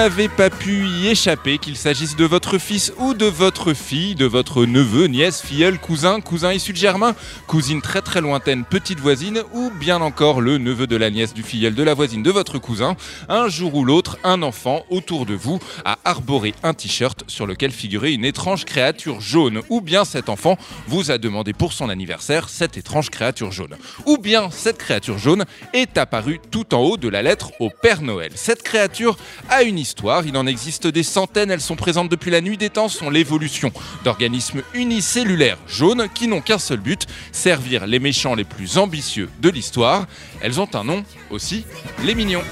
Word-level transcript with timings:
n'avez 0.00 0.30
pas 0.30 0.48
pu 0.48 0.86
y 0.86 1.08
échapper, 1.08 1.58
qu'il 1.58 1.76
s'agisse 1.76 2.16
de 2.16 2.24
votre 2.24 2.56
fils 2.56 2.90
ou 2.96 3.12
de 3.12 3.26
votre 3.26 3.74
fille, 3.74 4.14
de 4.14 4.24
votre 4.24 4.64
neveu, 4.64 5.08
nièce, 5.08 5.42
filleul, 5.42 5.78
cousin, 5.78 6.22
cousin 6.22 6.54
issu 6.54 6.72
de 6.72 6.78
Germain, 6.78 7.14
cousine 7.46 7.82
très 7.82 8.00
très 8.00 8.22
lointaine, 8.22 8.64
petite 8.64 8.98
voisine, 8.98 9.42
ou 9.52 9.70
bien 9.78 10.00
encore 10.00 10.40
le 10.40 10.56
neveu 10.56 10.86
de 10.86 10.96
la 10.96 11.10
nièce, 11.10 11.34
du 11.34 11.42
filleul, 11.42 11.74
de 11.74 11.82
la 11.82 11.92
voisine, 11.92 12.22
de 12.22 12.30
votre 12.30 12.58
cousin, 12.58 12.96
un 13.28 13.48
jour 13.48 13.74
ou 13.74 13.84
l'autre, 13.84 14.16
un 14.24 14.40
enfant 14.40 14.86
autour 14.88 15.26
de 15.26 15.34
vous 15.34 15.58
a 15.84 15.98
arboré 16.06 16.54
un 16.62 16.72
t-shirt 16.72 17.24
sur 17.26 17.46
lequel 17.46 17.70
figurait 17.70 18.14
une 18.14 18.24
étrange 18.24 18.64
créature 18.64 19.20
jaune, 19.20 19.60
ou 19.68 19.82
bien 19.82 20.06
cet 20.06 20.30
enfant 20.30 20.56
vous 20.86 21.10
a 21.10 21.18
demandé 21.18 21.52
pour 21.52 21.74
son 21.74 21.90
anniversaire 21.90 22.48
cette 22.48 22.78
étrange 22.78 23.10
créature 23.10 23.52
jaune, 23.52 23.76
ou 24.06 24.16
bien 24.16 24.48
cette 24.50 24.78
créature 24.78 25.18
jaune 25.18 25.44
est 25.74 25.98
apparue 25.98 26.40
tout 26.50 26.74
en 26.74 26.78
haut 26.78 26.96
de 26.96 27.08
la 27.08 27.20
lettre 27.20 27.52
au 27.60 27.68
Père 27.68 28.00
Noël. 28.00 28.32
Cette 28.34 28.62
créature 28.62 29.18
a 29.50 29.62
une 29.62 29.78
histoire, 29.78 29.89
il 30.24 30.36
en 30.36 30.46
existe 30.46 30.86
des 30.86 31.02
centaines, 31.02 31.50
elles 31.50 31.60
sont 31.60 31.76
présentes 31.76 32.08
depuis 32.08 32.30
la 32.30 32.40
nuit 32.40 32.56
des 32.56 32.70
temps, 32.70 32.88
sont 32.88 33.10
l'évolution 33.10 33.72
d'organismes 34.04 34.62
unicellulaires 34.74 35.58
jaunes 35.66 36.08
qui 36.14 36.28
n'ont 36.28 36.40
qu'un 36.40 36.58
seul 36.58 36.80
but, 36.80 37.06
servir 37.32 37.86
les 37.86 37.98
méchants 37.98 38.34
les 38.34 38.44
plus 38.44 38.78
ambitieux 38.78 39.28
de 39.40 39.50
l'histoire. 39.50 40.06
Elles 40.40 40.60
ont 40.60 40.68
un 40.74 40.84
nom 40.84 41.04
aussi, 41.30 41.64
les 42.04 42.14
mignons. 42.14 42.42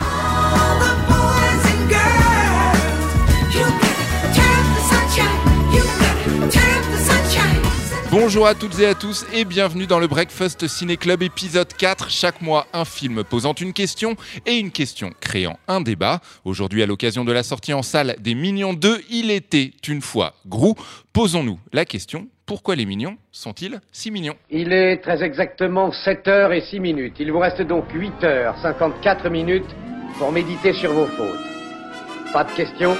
Bonjour 8.20 8.48
à 8.48 8.56
toutes 8.56 8.80
et 8.80 8.86
à 8.86 8.96
tous 8.96 9.24
et 9.32 9.44
bienvenue 9.44 9.86
dans 9.86 10.00
le 10.00 10.08
Breakfast 10.08 10.66
Ciné 10.66 10.96
Club 10.96 11.22
épisode 11.22 11.72
4. 11.72 12.10
Chaque 12.10 12.42
mois, 12.42 12.66
un 12.72 12.84
film 12.84 13.22
posant 13.22 13.52
une 13.52 13.72
question 13.72 14.16
et 14.44 14.56
une 14.56 14.72
question 14.72 15.12
créant 15.20 15.56
un 15.68 15.80
débat. 15.80 16.18
Aujourd'hui, 16.44 16.82
à 16.82 16.86
l'occasion 16.86 17.24
de 17.24 17.30
la 17.30 17.44
sortie 17.44 17.72
en 17.72 17.82
salle 17.82 18.16
des 18.18 18.34
Mignons 18.34 18.74
2, 18.74 19.02
il 19.08 19.30
était 19.30 19.70
une 19.86 20.02
fois 20.02 20.34
Grou. 20.46 20.74
Posons-nous 21.12 21.60
la 21.72 21.84
question 21.84 22.26
pourquoi 22.44 22.74
les 22.74 22.86
mignons 22.86 23.16
sont-ils 23.30 23.80
si 23.92 24.10
mignons? 24.10 24.34
Il 24.50 24.72
est 24.72 24.96
très 24.96 25.22
exactement 25.22 25.90
7h 25.90 26.52
et 26.52 26.62
6 26.62 26.80
minutes. 26.80 27.14
Il 27.20 27.30
vous 27.30 27.38
reste 27.38 27.62
donc 27.62 27.84
8h 27.94 28.60
54 28.60 29.30
minutes 29.30 29.70
pour 30.18 30.32
méditer 30.32 30.72
sur 30.72 30.92
vos 30.92 31.06
fautes. 31.06 32.32
Pas 32.32 32.42
de 32.42 32.50
questions? 32.50 32.96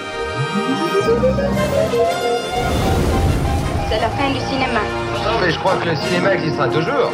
C'est 3.90 4.00
la 4.00 4.10
fin 4.10 4.30
du 4.30 4.38
cinéma. 4.40 5.07
Non, 5.28 5.38
mais 5.42 5.50
je 5.50 5.58
crois 5.58 5.76
que 5.76 5.90
le 5.90 5.94
cinéma 5.94 6.32
existera 6.32 6.68
toujours. 6.68 7.12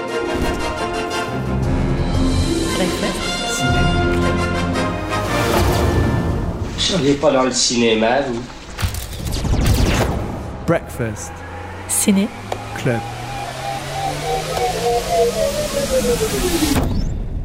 Vous 6.75 6.79
seriez 6.79 7.15
pas 7.15 7.33
dans 7.33 7.43
le 7.43 7.51
cinéma, 7.51 8.21
vous? 8.21 8.41
Breakfast 10.69 11.33
Ciné. 11.89 12.29
Club. 12.77 13.01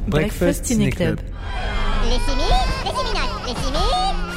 Breakfast 0.07 0.65
Ciné 0.65 0.91
Club. 0.91 1.19
Les 2.03 2.11
simis, 2.11 2.43
les 2.85 2.91
les 3.47 3.55
simis, 3.59 4.28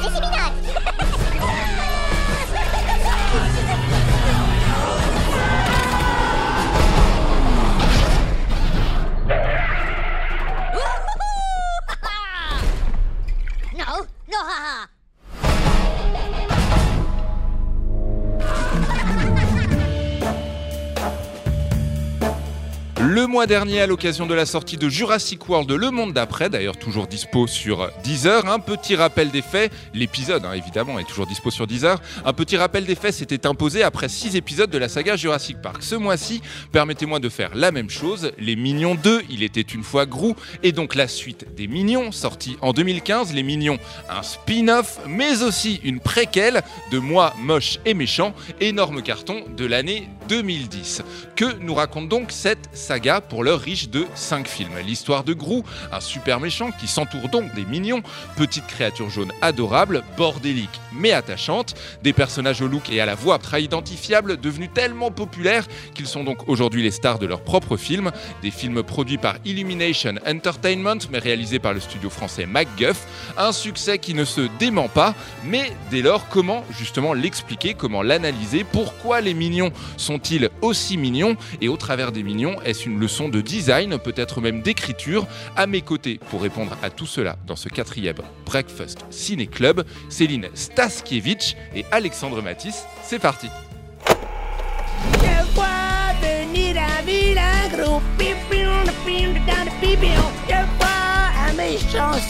Le 23.05 23.27
mois 23.27 23.47
dernier, 23.47 23.81
à 23.81 23.85
l'occasion 23.85 24.25
de 24.27 24.33
la 24.33 24.45
sortie 24.45 24.77
de 24.77 24.87
Jurassic 24.87 25.49
World 25.49 25.69
Le 25.69 25.91
Monde 25.91 26.13
d'après, 26.13 26.49
d'ailleurs 26.49 26.77
toujours 26.77 27.05
dispo 27.05 27.47
sur 27.47 27.91
Deezer, 28.01 28.47
un 28.47 28.59
petit 28.59 28.95
rappel 28.95 29.29
des 29.29 29.41
faits, 29.41 29.73
l'épisode 29.93 30.45
hein, 30.45 30.53
évidemment 30.53 30.97
est 30.99 31.03
toujours 31.03 31.27
dispo 31.27 31.51
sur 31.51 31.67
Deezer, 31.67 32.01
un 32.23 32.31
petit 32.31 32.55
rappel 32.55 32.85
des 32.85 32.95
faits 32.95 33.13
s'était 33.13 33.45
imposé 33.45 33.83
après 33.83 34.07
6 34.07 34.37
épisodes 34.37 34.69
de 34.69 34.77
la 34.77 34.87
saga 34.87 35.17
Jurassic 35.17 35.61
Park. 35.61 35.83
Ce 35.83 35.95
mois-ci, 35.95 36.41
permettez-moi 36.71 37.19
de 37.19 37.27
faire 37.27 37.51
la 37.55 37.71
même 37.71 37.89
chose, 37.89 38.31
Les 38.37 38.55
Mignons 38.55 38.95
2, 38.95 39.23
il 39.29 39.43
était 39.43 39.59
une 39.59 39.83
fois 39.83 40.05
Grou, 40.05 40.37
et 40.63 40.71
donc 40.71 40.95
la 40.95 41.09
suite 41.09 41.53
des 41.57 41.67
Mignons, 41.67 42.13
sortie 42.13 42.55
en 42.61 42.71
2015, 42.71 43.33
Les 43.33 43.43
Mignons, 43.43 43.79
un 44.09 44.23
spin-off, 44.23 44.99
mais 45.09 45.43
aussi 45.43 45.81
une 45.83 45.99
préquelle 45.99 46.63
de 46.89 46.99
Moi, 46.99 47.33
Moche 47.41 47.79
et 47.85 47.95
Méchant, 47.95 48.33
énorme 48.61 49.01
carton 49.01 49.43
de 49.57 49.65
l'année 49.65 50.07
2010. 50.27 51.03
Que 51.35 51.57
nous 51.59 51.73
raconte 51.73 52.09
donc 52.09 52.31
cette 52.31 52.69
saga 52.73 53.21
pour 53.21 53.43
l'heure 53.43 53.59
riche 53.59 53.89
de 53.89 54.05
5 54.15 54.47
films. 54.47 54.77
L'histoire 54.85 55.23
de 55.23 55.33
Grou, 55.33 55.63
un 55.91 55.99
super 55.99 56.39
méchant 56.39 56.71
qui 56.71 56.87
s'entoure 56.87 57.29
donc 57.29 57.53
des 57.55 57.65
mignons, 57.65 58.01
petite 58.35 58.67
créature 58.67 59.09
jaune 59.09 59.31
adorable, 59.41 60.03
bordélique 60.17 60.69
mais 60.95 61.11
attachante, 61.11 61.75
des 62.03 62.13
personnages 62.13 62.61
au 62.61 62.67
look 62.67 62.89
et 62.89 63.01
à 63.01 63.05
la 63.05 63.15
voix 63.15 63.39
très 63.39 63.63
identifiables, 63.63 64.39
devenus 64.39 64.69
tellement 64.73 65.11
populaires 65.11 65.65
qu'ils 65.93 66.07
sont 66.07 66.23
donc 66.23 66.47
aujourd'hui 66.47 66.83
les 66.83 66.91
stars 66.91 67.19
de 67.19 67.25
leurs 67.25 67.41
propres 67.41 67.77
films, 67.77 68.11
des 68.41 68.51
films 68.51 68.83
produits 68.83 69.17
par 69.17 69.35
Illumination 69.45 70.15
Entertainment 70.27 70.99
mais 71.11 71.19
réalisés 71.19 71.59
par 71.59 71.73
le 71.73 71.79
studio 71.79 72.09
français 72.09 72.45
MacGuff, 72.45 73.05
un 73.37 73.51
succès 73.51 73.97
qui 73.97 74.13
ne 74.13 74.25
se 74.25 74.41
dément 74.59 74.87
pas, 74.87 75.15
mais 75.45 75.71
dès 75.91 76.01
lors 76.01 76.27
comment 76.29 76.63
justement 76.77 77.13
l'expliquer, 77.13 77.73
comment 77.73 78.01
l'analyser, 78.01 78.63
pourquoi 78.63 79.21
les 79.21 79.33
mignons 79.33 79.71
sont-ils 80.13 80.49
aussi 80.61 80.95
mignons 80.97 81.35
et 81.59 81.69
au 81.69 81.75
travers 81.75 82.11
des 82.11 82.21
mignons, 82.21 82.61
est-ce 82.63 82.87
une 82.87 82.99
leçon 82.99 83.29
de 83.29 83.41
design, 83.41 83.97
peut-être 83.97 84.41
même 84.41 84.61
d'écriture 84.61 85.25
À 85.55 85.65
mes 85.65 85.81
côtés, 85.81 86.19
pour 86.29 86.43
répondre 86.43 86.77
à 86.83 86.91
tout 86.91 87.07
cela 87.07 87.35
dans 87.47 87.55
ce 87.55 87.67
quatrième 87.67 88.17
Breakfast 88.45 89.05
Ciné 89.09 89.47
Club, 89.47 89.83
Céline 90.09 90.49
Staskiewicz 90.53 91.55
et 91.75 91.83
Alexandre 91.91 92.43
Matisse. 92.43 92.85
C'est 93.03 93.17
parti 93.19 93.47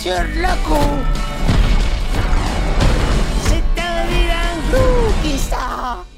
sur 0.01 0.11
le 0.11 0.53
coup. 0.65 0.99
C'est 3.45 3.81
un 3.81 4.05
vilain 4.07 4.53
gros 4.69 5.13
qui 5.23 5.37
sort. 5.37 6.12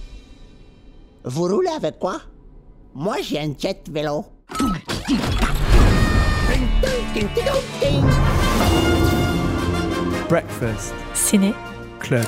Vous 1.28 1.48
roulez 1.48 1.72
avec 1.76 1.98
quoi? 1.98 2.22
Moi, 2.94 3.16
j'ai 3.24 3.40
un 3.40 3.52
jet 3.58 3.82
vélo. 3.90 4.26
Breakfast 10.30 10.94
Ciné. 11.16 11.54
Club. 12.00 12.26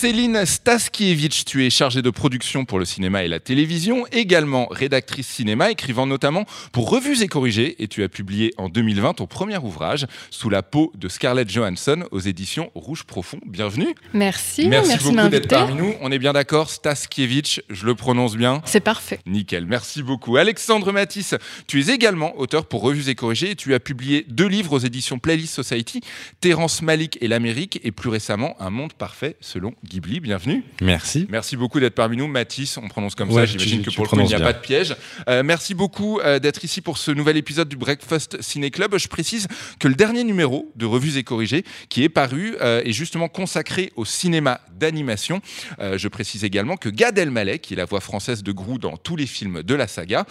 Céline 0.00 0.46
Staskiewicz, 0.46 1.44
tu 1.44 1.66
es 1.66 1.70
chargée 1.70 2.02
de 2.02 2.10
production 2.10 2.64
pour 2.64 2.78
le 2.78 2.84
cinéma 2.84 3.24
et 3.24 3.28
la 3.28 3.40
télévision, 3.40 4.06
également 4.12 4.68
rédactrice 4.70 5.26
cinéma, 5.26 5.72
écrivant 5.72 6.06
notamment 6.06 6.44
pour 6.70 6.88
Revues 6.88 7.20
et 7.24 7.26
Corrigées, 7.26 7.82
et 7.82 7.88
tu 7.88 8.04
as 8.04 8.08
publié 8.08 8.54
en 8.58 8.68
2020 8.68 9.14
ton 9.14 9.26
premier 9.26 9.58
ouvrage, 9.58 10.06
Sous 10.30 10.50
la 10.50 10.62
peau 10.62 10.92
de 10.96 11.08
Scarlett 11.08 11.50
Johansson, 11.50 12.04
aux 12.12 12.20
éditions 12.20 12.70
Rouge 12.76 13.02
Profond. 13.02 13.40
Bienvenue. 13.44 13.92
Merci, 14.14 14.68
merci, 14.68 14.90
merci, 14.90 15.10
beaucoup 15.10 15.28
d'être 15.30 15.48
parmi 15.48 15.74
nous. 15.74 15.92
On 16.00 16.12
est 16.12 16.20
bien 16.20 16.32
d'accord, 16.32 16.70
Staskiewicz, 16.70 17.62
je 17.68 17.84
le 17.84 17.96
prononce 17.96 18.36
bien 18.36 18.62
C'est 18.66 18.78
parfait. 18.78 19.18
Nickel, 19.26 19.66
merci 19.66 20.04
beaucoup. 20.04 20.36
Alexandre 20.36 20.92
Matisse, 20.92 21.34
tu 21.66 21.80
es 21.80 21.92
également 21.92 22.38
auteur 22.38 22.66
pour 22.66 22.82
Revues 22.82 23.08
et 23.08 23.16
Corrigées 23.16 23.50
et 23.50 23.56
tu 23.56 23.74
as 23.74 23.80
publié 23.80 24.24
deux 24.28 24.46
livres 24.46 24.74
aux 24.74 24.78
éditions 24.78 25.18
Playlist 25.18 25.54
Society, 25.54 26.02
Terence 26.40 26.82
Malik 26.82 27.18
et 27.20 27.26
l'Amérique 27.26 27.80
et 27.82 27.90
plus 27.90 28.10
récemment 28.10 28.54
Un 28.60 28.70
monde 28.70 28.92
parfait 28.92 29.34
selon 29.40 29.74
Ghibli. 29.88 30.20
Bienvenue. 30.20 30.62
Merci. 30.82 31.26
Merci 31.30 31.56
beaucoup 31.56 31.80
d'être 31.80 31.94
parmi 31.94 32.16
nous. 32.16 32.28
Matisse, 32.28 32.76
on 32.76 32.88
prononce 32.88 33.14
comme 33.14 33.30
Ouais, 33.30 33.42
ça, 33.42 33.46
j'imagine 33.46 33.82
que 33.82 33.90
pour 33.90 34.04
le 34.04 34.10
coup, 34.10 34.20
il 34.20 34.26
n'y 34.26 34.34
a 34.34 34.40
pas 34.40 34.52
de 34.52 34.60
piège. 34.60 34.94
Euh, 35.28 35.42
merci 35.42 35.74
beaucoup 35.74 36.20
euh, 36.20 36.38
d'être 36.38 36.64
ici 36.64 36.80
pour 36.80 36.98
ce 36.98 37.10
nouvel 37.10 37.36
épisode 37.36 37.68
du 37.68 37.76
Breakfast 37.76 38.40
Ciné 38.42 38.70
Club. 38.70 38.96
Je 38.98 39.08
précise 39.08 39.48
que 39.80 39.88
le 39.88 39.94
dernier 39.94 40.24
numéro 40.24 40.70
de 40.76 40.86
Revues 40.86 41.16
et 41.16 41.24
Corrigées 41.24 41.64
qui 41.88 42.04
est 42.04 42.08
paru 42.08 42.56
euh, 42.60 42.82
est 42.84 42.92
justement 42.92 43.28
consacré 43.28 43.92
au 43.96 44.04
cinéma 44.04 44.60
d'animation. 44.72 45.40
Je 45.78 46.08
précise 46.08 46.44
également 46.44 46.76
que 46.76 46.88
Gad 46.88 47.18
Elmaleh, 47.18 47.58
qui 47.58 47.74
est 47.74 47.76
la 47.76 47.84
voix 47.84 48.00
française 48.00 48.42
de 48.42 48.52
Grou 48.52 48.78
dans 48.78 48.96
tous 48.96 49.16
les 49.16 49.26
films 49.26 49.62
de 49.62 49.74
la 49.74 49.88
saga, 49.88 50.24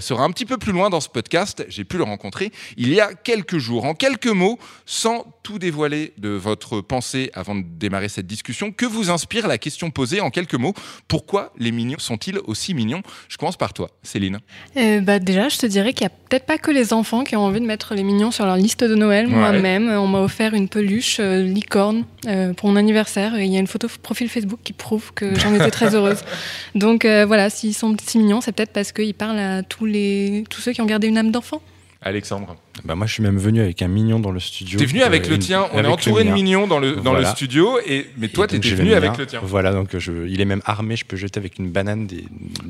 sera 0.00 0.24
un 0.24 0.30
petit 0.30 0.44
peu 0.44 0.58
plus 0.58 0.72
loin 0.72 0.90
dans 0.90 1.00
ce 1.00 1.08
podcast. 1.08 1.64
J'ai 1.68 1.84
pu 1.84 1.96
le 1.96 2.04
rencontrer 2.04 2.52
il 2.76 2.92
y 2.92 3.00
a 3.00 3.14
quelques 3.14 3.58
jours. 3.58 3.84
En 3.84 3.94
quelques 3.94 4.26
mots, 4.26 4.58
sans 4.84 5.26
tout 5.42 5.58
dévoiler 5.58 6.12
de 6.18 6.30
votre 6.30 6.80
pensée 6.80 7.30
avant 7.32 7.54
de 7.54 7.62
démarrer 7.62 8.08
cette 8.08 8.26
discussion, 8.26 8.72
que 8.72 8.84
vous 8.84 8.95
inspire 9.10 9.46
la 9.46 9.58
question 9.58 9.90
posée 9.90 10.20
en 10.20 10.30
quelques 10.30 10.54
mots 10.54 10.74
Pourquoi 11.08 11.52
les 11.58 11.72
mignons 11.72 11.98
sont-ils 11.98 12.38
aussi 12.46 12.74
mignons? 12.74 13.02
Je 13.28 13.36
commence 13.36 13.56
par 13.56 13.72
toi, 13.72 13.90
Céline. 14.02 14.38
Euh, 14.76 15.00
bah 15.00 15.18
déjà, 15.18 15.48
je 15.48 15.58
te 15.58 15.66
dirais 15.66 15.92
qu'il 15.92 16.06
n'y 16.06 16.12
a 16.12 16.16
peut-être 16.28 16.46
pas 16.46 16.58
que 16.58 16.70
les 16.70 16.92
enfants 16.92 17.24
qui 17.24 17.36
ont 17.36 17.44
envie 17.44 17.60
de 17.60 17.66
mettre 17.66 17.94
les 17.94 18.02
mignons 18.02 18.30
sur 18.30 18.46
leur 18.46 18.56
liste 18.56 18.84
de 18.84 18.94
Noël. 18.94 19.26
Ouais. 19.26 19.34
Moi-même, 19.34 19.88
on 19.88 20.06
m'a 20.06 20.20
offert 20.20 20.54
une 20.54 20.68
peluche 20.68 21.18
euh, 21.20 21.42
licorne 21.42 22.04
euh, 22.26 22.52
pour 22.52 22.68
mon 22.68 22.76
anniversaire 22.76 23.36
et 23.36 23.44
il 23.44 23.52
y 23.52 23.56
a 23.56 23.60
une 23.60 23.66
photo 23.66 23.88
profil 24.02 24.28
Facebook 24.28 24.60
qui 24.64 24.72
prouve 24.72 25.12
que 25.14 25.38
j'en 25.38 25.54
étais 25.54 25.70
très 25.70 25.94
heureuse. 25.94 26.20
Donc 26.74 27.04
voilà, 27.04 27.50
s'ils 27.50 27.74
sont 27.74 27.96
si 28.04 28.18
mignons, 28.18 28.40
c'est 28.40 28.52
peut-être 28.52 28.72
parce 28.72 28.92
qu'ils 28.92 29.14
parlent 29.14 29.38
à 29.38 29.62
tous, 29.62 29.86
les, 29.86 30.44
tous 30.50 30.60
ceux 30.60 30.72
qui 30.72 30.80
ont 30.80 30.86
gardé 30.86 31.08
une 31.08 31.18
âme 31.18 31.30
d'enfant. 31.30 31.60
Alexandre. 32.06 32.56
Bah 32.84 32.94
moi, 32.94 33.06
je 33.06 33.12
suis 33.14 33.22
même 33.22 33.36
venu 33.38 33.60
avec 33.60 33.82
un 33.82 33.88
mignon 33.88 34.20
dans 34.20 34.30
le 34.30 34.38
studio. 34.40 34.78
T'es 34.78 34.86
venu 34.86 35.02
avec 35.02 35.24
Euh, 35.26 35.30
le 35.30 35.34
une- 35.34 35.40
tien, 35.40 35.66
on 35.72 35.82
est 35.82 35.86
entouré 35.86 36.22
de 36.24 36.30
mignons 36.30 36.66
dans 36.66 36.78
le, 36.78 36.96
dans 36.96 37.02
Voilà. 37.10 37.20
le 37.30 37.34
studio, 37.34 37.78
et, 37.84 38.06
mais 38.16 38.28
toi, 38.28 38.46
t'étais 38.46 38.70
venu 38.70 38.92
avec 38.94 39.10
mien. 39.10 39.16
le 39.18 39.26
tien. 39.26 39.40
Voilà, 39.42 39.72
donc 39.72 39.96
je, 39.98 40.26
il 40.28 40.40
est 40.40 40.44
même 40.44 40.62
armé, 40.64 40.94
je 40.96 41.04
peux 41.04 41.16
jeter 41.16 41.38
avec 41.40 41.58
une 41.58 41.70
banane 41.70 42.06
des. 42.06 42.24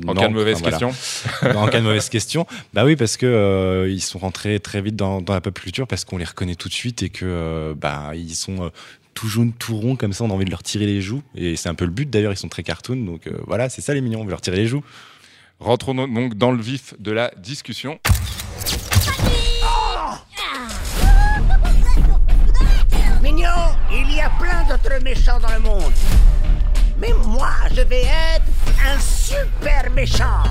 En 0.07 0.13
Non, 0.13 0.21
cas 0.21 0.27
de 0.29 0.33
mauvaise 0.33 0.55
enfin, 0.61 0.69
voilà. 0.71 0.87
question. 0.87 1.55
en 1.61 1.67
cas 1.67 1.79
de 1.79 1.83
mauvaise 1.85 2.09
question. 2.09 2.47
Bah 2.73 2.83
oui, 2.83 2.95
parce 2.95 3.15
que 3.17 3.25
euh, 3.27 3.89
ils 3.89 4.01
sont 4.01 4.19
rentrés 4.19 4.59
très 4.59 4.81
vite 4.81 4.95
dans, 4.95 5.21
dans 5.21 5.33
la 5.33 5.41
pop 5.41 5.57
culture 5.59 5.87
parce 5.87 6.03
qu'on 6.03 6.17
les 6.17 6.25
reconnaît 6.25 6.55
tout 6.55 6.67
de 6.69 6.73
suite 6.73 7.03
et 7.03 7.09
que 7.09 7.25
euh, 7.25 7.73
bah 7.75 8.11
ils 8.15 8.33
sont 8.35 8.63
euh, 8.65 8.69
tout 9.13 9.27
jaunes, 9.27 9.51
tout 9.53 9.75
ronds 9.77 9.95
comme 9.95 10.13
ça. 10.13 10.23
On 10.23 10.29
a 10.31 10.33
envie 10.33 10.45
de 10.45 10.51
leur 10.51 10.63
tirer 10.63 10.85
les 10.85 11.01
joues 11.01 11.21
et 11.35 11.55
c'est 11.55 11.69
un 11.69 11.75
peu 11.75 11.85
le 11.85 11.91
but 11.91 12.09
d'ailleurs. 12.09 12.33
Ils 12.33 12.37
sont 12.37 12.49
très 12.49 12.63
cartoon, 12.63 12.97
donc 13.05 13.27
euh, 13.27 13.31
voilà, 13.45 13.69
c'est 13.69 13.81
ça 13.81 13.93
les 13.93 14.01
mignons. 14.01 14.21
On 14.21 14.23
veut 14.23 14.31
leur 14.31 14.41
tirer 14.41 14.57
les 14.57 14.67
joues. 14.67 14.83
Rentrons 15.59 15.95
donc 15.95 16.35
dans 16.35 16.51
le 16.51 16.61
vif 16.61 16.93
de 16.99 17.11
la 17.11 17.31
discussion. 17.37 17.99
Il 23.99 24.15
y 24.15 24.21
a 24.21 24.29
plein 24.39 24.63
d'autres 24.63 25.01
méchants 25.03 25.39
dans 25.39 25.53
le 25.53 25.59
monde. 25.59 25.93
Mais 26.99 27.13
moi, 27.25 27.49
je 27.75 27.81
vais 27.81 28.03
être 28.03 28.45
un 28.85 28.99
super 28.99 29.89
méchant. 29.91 30.43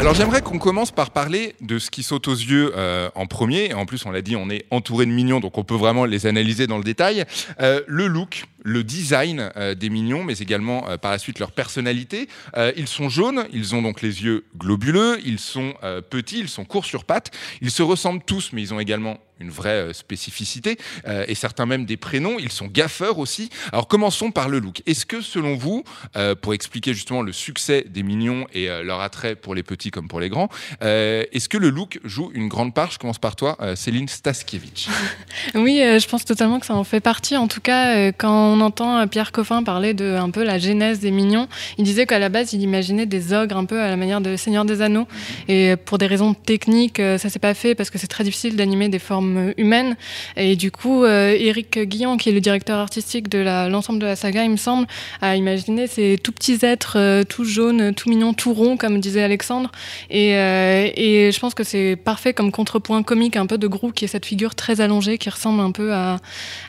Alors 0.00 0.14
j'aimerais 0.14 0.40
qu'on 0.40 0.58
commence 0.58 0.90
par 0.90 1.10
parler 1.10 1.54
de 1.60 1.78
ce 1.78 1.90
qui 1.90 2.02
saute 2.02 2.26
aux 2.26 2.34
yeux 2.34 2.72
euh, 2.74 3.10
en 3.14 3.26
premier. 3.26 3.74
En 3.74 3.84
plus, 3.84 4.06
on 4.06 4.10
l'a 4.10 4.22
dit, 4.22 4.34
on 4.34 4.48
est 4.48 4.64
entouré 4.70 5.04
de 5.04 5.10
mignons, 5.10 5.40
donc 5.40 5.58
on 5.58 5.64
peut 5.64 5.74
vraiment 5.74 6.06
les 6.06 6.26
analyser 6.26 6.66
dans 6.66 6.78
le 6.78 6.84
détail. 6.84 7.24
Euh, 7.60 7.82
le 7.86 8.06
look, 8.06 8.44
le 8.64 8.82
design 8.82 9.52
euh, 9.56 9.74
des 9.74 9.90
mignons, 9.90 10.24
mais 10.24 10.38
également 10.38 10.86
par 11.02 11.10
la 11.10 11.18
suite 11.18 11.38
leur 11.38 11.52
personnalité. 11.52 12.28
Ils 12.76 12.88
sont 12.88 13.10
jaunes, 13.10 13.46
ils 13.52 13.74
ont 13.74 13.82
donc 13.82 14.00
les 14.00 14.24
yeux 14.24 14.44
globuleux, 14.56 15.18
ils 15.24 15.38
sont 15.38 15.74
petits, 16.08 16.40
ils 16.40 16.48
sont 16.48 16.64
courts 16.64 16.86
sur 16.86 17.04
pattes. 17.04 17.30
Ils 17.60 17.70
se 17.70 17.82
ressemblent 17.82 18.22
tous, 18.24 18.54
mais 18.54 18.62
ils 18.62 18.72
ont 18.72 18.80
également 18.80 19.18
une 19.40 19.50
vraie 19.50 19.70
euh, 19.70 19.92
spécificité, 19.92 20.76
euh, 21.06 21.24
et 21.28 21.34
certains 21.34 21.66
même 21.66 21.86
des 21.86 21.96
prénoms. 21.96 22.38
Ils 22.38 22.52
sont 22.52 22.66
gaffeurs 22.66 23.18
aussi. 23.18 23.50
Alors 23.72 23.88
commençons 23.88 24.30
par 24.30 24.48
le 24.48 24.58
look. 24.58 24.82
Est-ce 24.86 25.06
que 25.06 25.20
selon 25.20 25.56
vous, 25.56 25.84
euh, 26.16 26.34
pour 26.34 26.54
expliquer 26.54 26.94
justement 26.94 27.22
le 27.22 27.32
succès 27.32 27.84
des 27.88 28.02
mignons 28.02 28.46
et 28.52 28.70
euh, 28.70 28.82
leur 28.82 29.00
attrait 29.00 29.34
pour 29.34 29.54
les 29.54 29.62
petits 29.62 29.90
comme 29.90 30.08
pour 30.08 30.20
les 30.20 30.28
grands, 30.28 30.48
est-ce 30.80 31.48
que 31.48 31.58
le 31.58 31.70
look 31.70 32.00
joue 32.04 32.30
une 32.34 32.48
grande 32.48 32.74
part? 32.74 32.90
Je 32.90 32.98
commence 32.98 33.18
par 33.18 33.36
toi, 33.36 33.56
Céline 33.76 34.08
Staskiewicz. 34.08 34.88
Oui, 35.54 35.78
je 35.78 36.08
pense 36.08 36.24
totalement 36.24 36.60
que 36.60 36.66
ça 36.66 36.74
en 36.74 36.84
fait 36.84 37.00
partie. 37.00 37.36
En 37.36 37.48
tout 37.48 37.60
cas, 37.60 38.12
quand 38.12 38.54
on 38.54 38.60
entend 38.60 39.06
Pierre 39.08 39.32
Coffin 39.32 39.62
parler 39.62 39.94
de 39.94 40.16
un 40.16 40.30
peu 40.30 40.44
la 40.44 40.58
genèse 40.58 41.00
des 41.00 41.10
mignons, 41.10 41.48
il 41.78 41.84
disait 41.84 42.06
qu'à 42.06 42.18
la 42.18 42.28
base, 42.28 42.52
il 42.52 42.62
imaginait 42.62 43.06
des 43.06 43.32
ogres 43.32 43.56
un 43.56 43.64
peu 43.64 43.80
à 43.80 43.88
la 43.88 43.96
manière 43.96 44.20
de 44.20 44.36
Seigneur 44.36 44.64
des 44.64 44.82
Anneaux. 44.82 45.06
Et 45.48 45.72
euh, 45.72 45.76
pour 45.76 45.98
des 45.98 46.06
raisons 46.06 46.34
techniques, 46.34 46.98
ça 46.98 47.28
s'est 47.28 47.38
pas 47.38 47.54
fait 47.54 47.74
parce 47.74 47.90
que 47.90 47.98
c'est 47.98 48.06
très 48.06 48.24
difficile 48.24 48.56
d'animer 48.56 48.88
des 48.88 48.98
formes 48.98 49.29
euh, 49.36 49.52
humaines. 49.56 49.96
Et 50.36 50.56
du 50.56 50.70
coup, 50.70 51.04
euh, 51.04 51.34
Éric 51.38 51.78
Guillon, 51.78 52.16
qui 52.16 52.28
est 52.28 52.32
le 52.32 52.40
directeur 52.40 52.78
artistique 52.78 53.28
de 53.28 53.38
l'ensemble 53.68 53.98
de 53.98 54.06
la 54.06 54.16
saga, 54.16 54.44
il 54.44 54.50
me 54.50 54.56
semble, 54.56 54.86
a 55.20 55.36
imaginé 55.36 55.86
ces 55.86 56.18
tout 56.22 56.32
petits 56.32 56.58
êtres, 56.62 56.94
euh, 56.96 57.22
tout 57.24 57.44
jaunes, 57.44 57.94
tout 57.94 58.08
mignons, 58.08 58.32
tout 58.34 58.52
ronds, 58.54 58.76
comme 58.76 59.00
disait 59.00 59.22
Alexandre. 59.22 59.70
Et, 60.10 60.34
euh, 60.36 60.88
et 60.94 61.30
je 61.32 61.38
pense 61.40 61.54
que 61.54 61.64
c'est 61.64 61.96
parfait 61.96 62.32
comme 62.34 62.52
contrepoint 62.52 63.02
comique 63.02 63.36
un 63.36 63.46
peu 63.46 63.58
de 63.58 63.66
Grou, 63.66 63.92
qui 63.92 64.04
est 64.04 64.08
cette 64.08 64.26
figure 64.26 64.54
très 64.54 64.80
allongée 64.80 65.18
qui 65.18 65.30
ressemble 65.30 65.60
un 65.60 65.72
peu 65.72 65.92
à, 65.92 66.16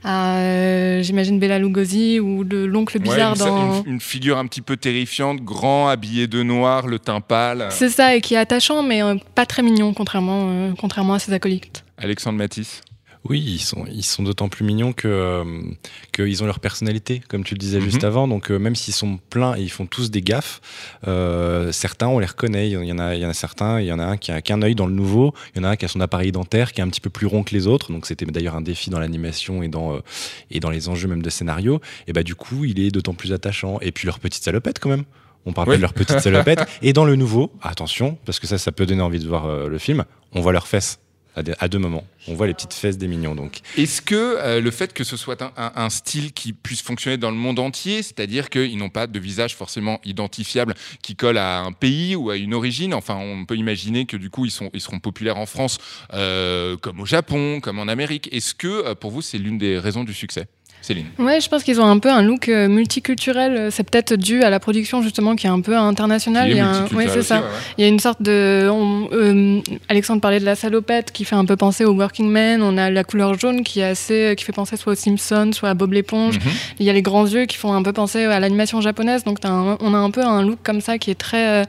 à, 0.03 0.37
euh, 0.37 1.01
j'imagine, 1.01 1.39
Bella 1.39 1.59
Lugosi 1.59 2.19
ou 2.19 2.43
le- 2.43 2.65
l'oncle 2.67 2.99
bizarre 2.99 3.33
Ouais, 3.33 3.39
une, 3.43 3.45
dans. 3.45 3.83
une- 3.83 3.93
une 3.93 3.99
figure 4.01 4.37
un 4.37 4.45
petit 4.47 4.61
peu 4.61 4.77
terrifiante, 4.77 5.41
grand, 5.41 5.87
habillé 5.87 6.27
de 6.27 6.43
noir, 6.43 6.87
le 6.87 6.99
teint 6.99 7.21
pâle. 7.21 7.67
C'est 7.69 7.89
ça, 7.89 8.15
et 8.15 8.21
qui 8.21 8.33
est 8.33 8.37
attachant, 8.37 8.83
mais 8.83 9.03
euh, 9.03 9.15
pas 9.35 9.45
très 9.45 9.61
mignon, 9.63 9.93
contrairement, 9.93 10.45
euh, 10.49 10.71
contrairement 10.79 11.13
à 11.15 11.19
ses 11.19 11.33
acolytes. 11.33 11.83
Alexandre 12.01 12.37
Matisse. 12.37 12.81
Oui, 13.23 13.39
ils 13.39 13.59
sont, 13.59 13.85
ils 13.87 14.03
sont 14.03 14.23
d'autant 14.23 14.49
plus 14.49 14.65
mignons 14.65 14.93
que 14.93 15.07
euh, 15.07 15.43
qu'ils 16.11 16.41
ont 16.41 16.47
leur 16.47 16.59
personnalité, 16.59 17.21
comme 17.27 17.43
tu 17.43 17.53
le 17.53 17.59
disais 17.59 17.77
Mhm. 17.77 17.83
juste 17.83 18.03
avant. 18.03 18.27
Donc 18.27 18.49
euh, 18.49 18.57
même 18.57 18.75
s'ils 18.75 18.95
sont 18.95 19.19
pleins 19.29 19.55
et 19.55 19.61
ils 19.61 19.69
font 19.69 19.85
tous 19.85 20.09
des 20.09 20.23
gaffes, 20.23 20.59
euh, 21.07 21.71
certains 21.71 22.07
on 22.07 22.17
les 22.17 22.25
reconnaît. 22.25 22.71
Il 22.71 22.83
y 22.83 22.91
en 22.91 22.97
a, 22.97 23.13
il 23.13 23.21
y 23.21 23.25
en 23.25 23.29
a 23.29 23.33
certains. 23.35 23.79
Il 23.79 23.85
y 23.85 23.91
en 23.93 23.99
a 23.99 24.05
un 24.05 24.17
qui 24.17 24.31
a 24.31 24.41
qu'un 24.41 24.63
œil 24.63 24.73
dans 24.73 24.87
le 24.87 24.93
nouveau. 24.93 25.35
Il 25.53 25.59
y 25.59 25.61
en 25.61 25.65
a 25.65 25.69
un 25.69 25.75
qui 25.75 25.85
a 25.85 25.87
son 25.87 25.99
appareil 26.01 26.31
dentaire 26.31 26.71
qui 26.73 26.81
est 26.81 26.83
un 26.83 26.89
petit 26.89 26.99
peu 26.99 27.11
plus 27.11 27.27
rond 27.27 27.43
que 27.43 27.53
les 27.53 27.67
autres. 27.67 27.91
Donc 27.91 28.07
c'était 28.07 28.25
d'ailleurs 28.25 28.55
un 28.55 28.61
défi 28.61 28.89
dans 28.89 28.97
l'animation 28.99 29.61
et 29.61 29.67
dans 29.67 29.99
et 30.49 30.59
dans 30.59 30.71
les 30.71 30.89
enjeux 30.89 31.07
même 31.07 31.21
de 31.21 31.29
scénario. 31.29 31.79
Et 32.07 32.13
bah 32.13 32.23
du 32.23 32.33
coup, 32.33 32.65
il 32.65 32.79
est 32.79 32.89
d'autant 32.89 33.13
plus 33.13 33.33
attachant. 33.33 33.77
Et 33.81 33.91
puis 33.91 34.07
leur 34.07 34.17
petite 34.19 34.43
salopette 34.43 34.79
quand 34.79 34.89
même. 34.89 35.03
On 35.45 35.53
parle 35.53 35.69
Oui. 35.69 35.75
de 35.77 35.81
leur 35.81 35.93
petite 35.93 36.19
salopette. 36.21 36.61
et 36.81 36.91
dans 36.91 37.05
le 37.05 37.15
nouveau, 37.15 37.51
attention, 37.61 38.17
parce 38.25 38.39
que 38.39 38.47
ça, 38.47 38.57
ça 38.57 38.71
peut 38.71 38.87
donner 38.87 39.01
envie 39.03 39.19
de 39.19 39.27
voir 39.27 39.67
le 39.69 39.77
film. 39.77 40.05
On 40.33 40.41
voit 40.41 40.53
leurs 40.53 40.67
fesses. 40.67 40.97
À, 41.35 41.67
deux 41.69 41.79
moments. 41.79 42.05
On 42.27 42.33
voit 42.33 42.47
les 42.47 42.53
petites 42.53 42.73
fesses 42.73 42.97
des 42.97 43.07
mignons, 43.07 43.35
donc. 43.35 43.61
Est-ce 43.77 44.01
que 44.01 44.15
euh, 44.15 44.59
le 44.59 44.69
fait 44.69 44.91
que 44.91 45.05
ce 45.05 45.15
soit 45.15 45.41
un, 45.55 45.89
style 45.89 46.33
qui 46.33 46.51
puisse 46.51 46.81
fonctionner 46.81 47.15
dans 47.15 47.31
le 47.31 47.37
monde 47.37 47.57
entier, 47.59 48.03
c'est-à-dire 48.03 48.49
qu'ils 48.49 48.77
n'ont 48.77 48.89
pas 48.89 49.07
de 49.07 49.17
visage 49.17 49.55
forcément 49.55 50.01
identifiable 50.03 50.73
qui 51.01 51.15
colle 51.15 51.37
à 51.37 51.61
un 51.61 51.71
pays 51.71 52.17
ou 52.17 52.31
à 52.31 52.35
une 52.35 52.53
origine, 52.53 52.93
enfin 52.93 53.15
on 53.15 53.45
peut 53.45 53.55
imaginer 53.55 54.05
que 54.05 54.17
du 54.17 54.29
coup 54.29 54.45
ils 54.45 54.51
seront 54.51 54.99
populaires 54.99 55.37
en 55.37 55.45
France 55.45 55.77
euh, 56.13 56.75
comme 56.75 56.99
au 56.99 57.05
Japon, 57.05 57.61
comme 57.61 57.79
en 57.79 57.87
Amérique. 57.87 58.27
Est-ce 58.33 58.53
que 58.53 58.67
euh, 58.67 58.95
pour 58.95 59.11
vous 59.11 59.21
c'est 59.21 59.37
l'une 59.37 59.57
des 59.57 59.79
raisons 59.79 60.03
du 60.03 60.13
succès? 60.13 60.47
Céline 60.81 61.05
Ouais, 61.19 61.39
je 61.41 61.47
pense 61.49 61.63
qu'ils 61.63 61.79
ont 61.79 61.85
un 61.85 61.99
peu 61.99 62.09
un 62.09 62.21
look 62.21 62.49
euh, 62.49 62.67
multiculturel. 62.67 63.71
C'est 63.71 63.89
peut-être 63.89 64.15
dû 64.15 64.41
à 64.43 64.49
la 64.49 64.59
production 64.59 65.01
justement 65.01 65.35
qui 65.35 65.47
est 65.47 65.49
un 65.49 65.61
peu 65.61 65.77
internationale. 65.77 66.47
Est 66.47 66.51
Il 66.51 66.57
y 66.57 66.59
a 66.59 66.65
un- 66.67 66.71
multiculturel 66.81 67.07
ouais, 67.07 67.13
c'est 67.13 67.27
ça. 67.27 67.35
ouais, 67.37 67.41
ouais. 67.43 67.47
Il 67.77 67.81
y 67.83 67.85
a 67.85 67.87
une 67.87 67.99
sorte 67.99 68.21
de. 68.21 68.67
on- 68.71 69.07
euh, 69.13 69.59
Alexandre 69.89 70.21
parlait 70.21 70.39
de 70.39 70.45
la 70.45 70.55
salopette 70.55 71.11
qui 71.11 71.25
fait 71.25 71.35
un 71.35 71.45
peu 71.45 71.55
penser 71.55 71.85
au 71.85 71.93
Working 71.93 72.29
Man. 72.29 72.61
On 72.63 72.77
a 72.77 72.89
la 72.89 73.03
couleur 73.03 73.37
jaune 73.37 73.63
qui 73.63 73.79
est 73.79 73.83
assez, 73.85 74.33
qui 74.37 74.43
fait 74.43 74.51
penser 74.53 74.77
soit 74.77 74.93
aux 74.93 74.95
Simpsons, 74.95 75.51
soit 75.53 75.69
à 75.69 75.73
Bob 75.73 75.93
l'éponge. 75.93 76.35
Mhm. 76.39 76.51
Il 76.79 76.85
y 76.85 76.89
a 76.89 76.93
les 76.93 77.01
grands 77.01 77.27
yeux 77.27 77.45
qui 77.45 77.57
font 77.57 77.73
un 77.73 77.83
peu 77.83 77.93
penser 77.93 78.23
à 78.25 78.39
l'animation 78.39 78.81
japonaise. 78.81 79.23
Donc 79.23 79.37
un- 79.43 79.77
on 79.81 79.93
a 79.93 79.97
un 79.97 80.09
peu 80.11 80.21
un 80.23 80.41
look 80.43 80.59
comme 80.63 80.81
ça 80.81 80.97
qui 80.97 81.11
est 81.11 81.15
très, 81.15 81.61
euh, 81.61 81.63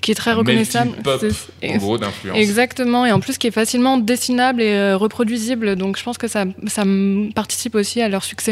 qui 0.00 0.12
est 0.12 0.14
très 0.14 0.30
Un 0.32 0.34
reconnaissable. 0.36 0.92
pot, 1.02 1.10
C'est- 1.20 1.68
en 1.74 1.76
gros 1.78 1.98
d'influence. 1.98 2.36
Exactement, 2.38 3.06
et 3.06 3.12
en 3.12 3.20
plus 3.20 3.38
qui 3.38 3.46
est 3.48 3.50
facilement 3.52 3.98
dessinable 3.98 4.62
et 4.62 4.72
euh, 4.72 4.96
reproduisible. 4.96 5.76
Donc 5.76 5.98
je 5.98 6.02
pense 6.04 6.18
que 6.18 6.28
ça, 6.28 6.44
ça 6.66 6.84
participe 7.34 7.74
aussi 7.74 8.00
à 8.02 8.08
leur 8.08 8.22
succès. 8.24 8.51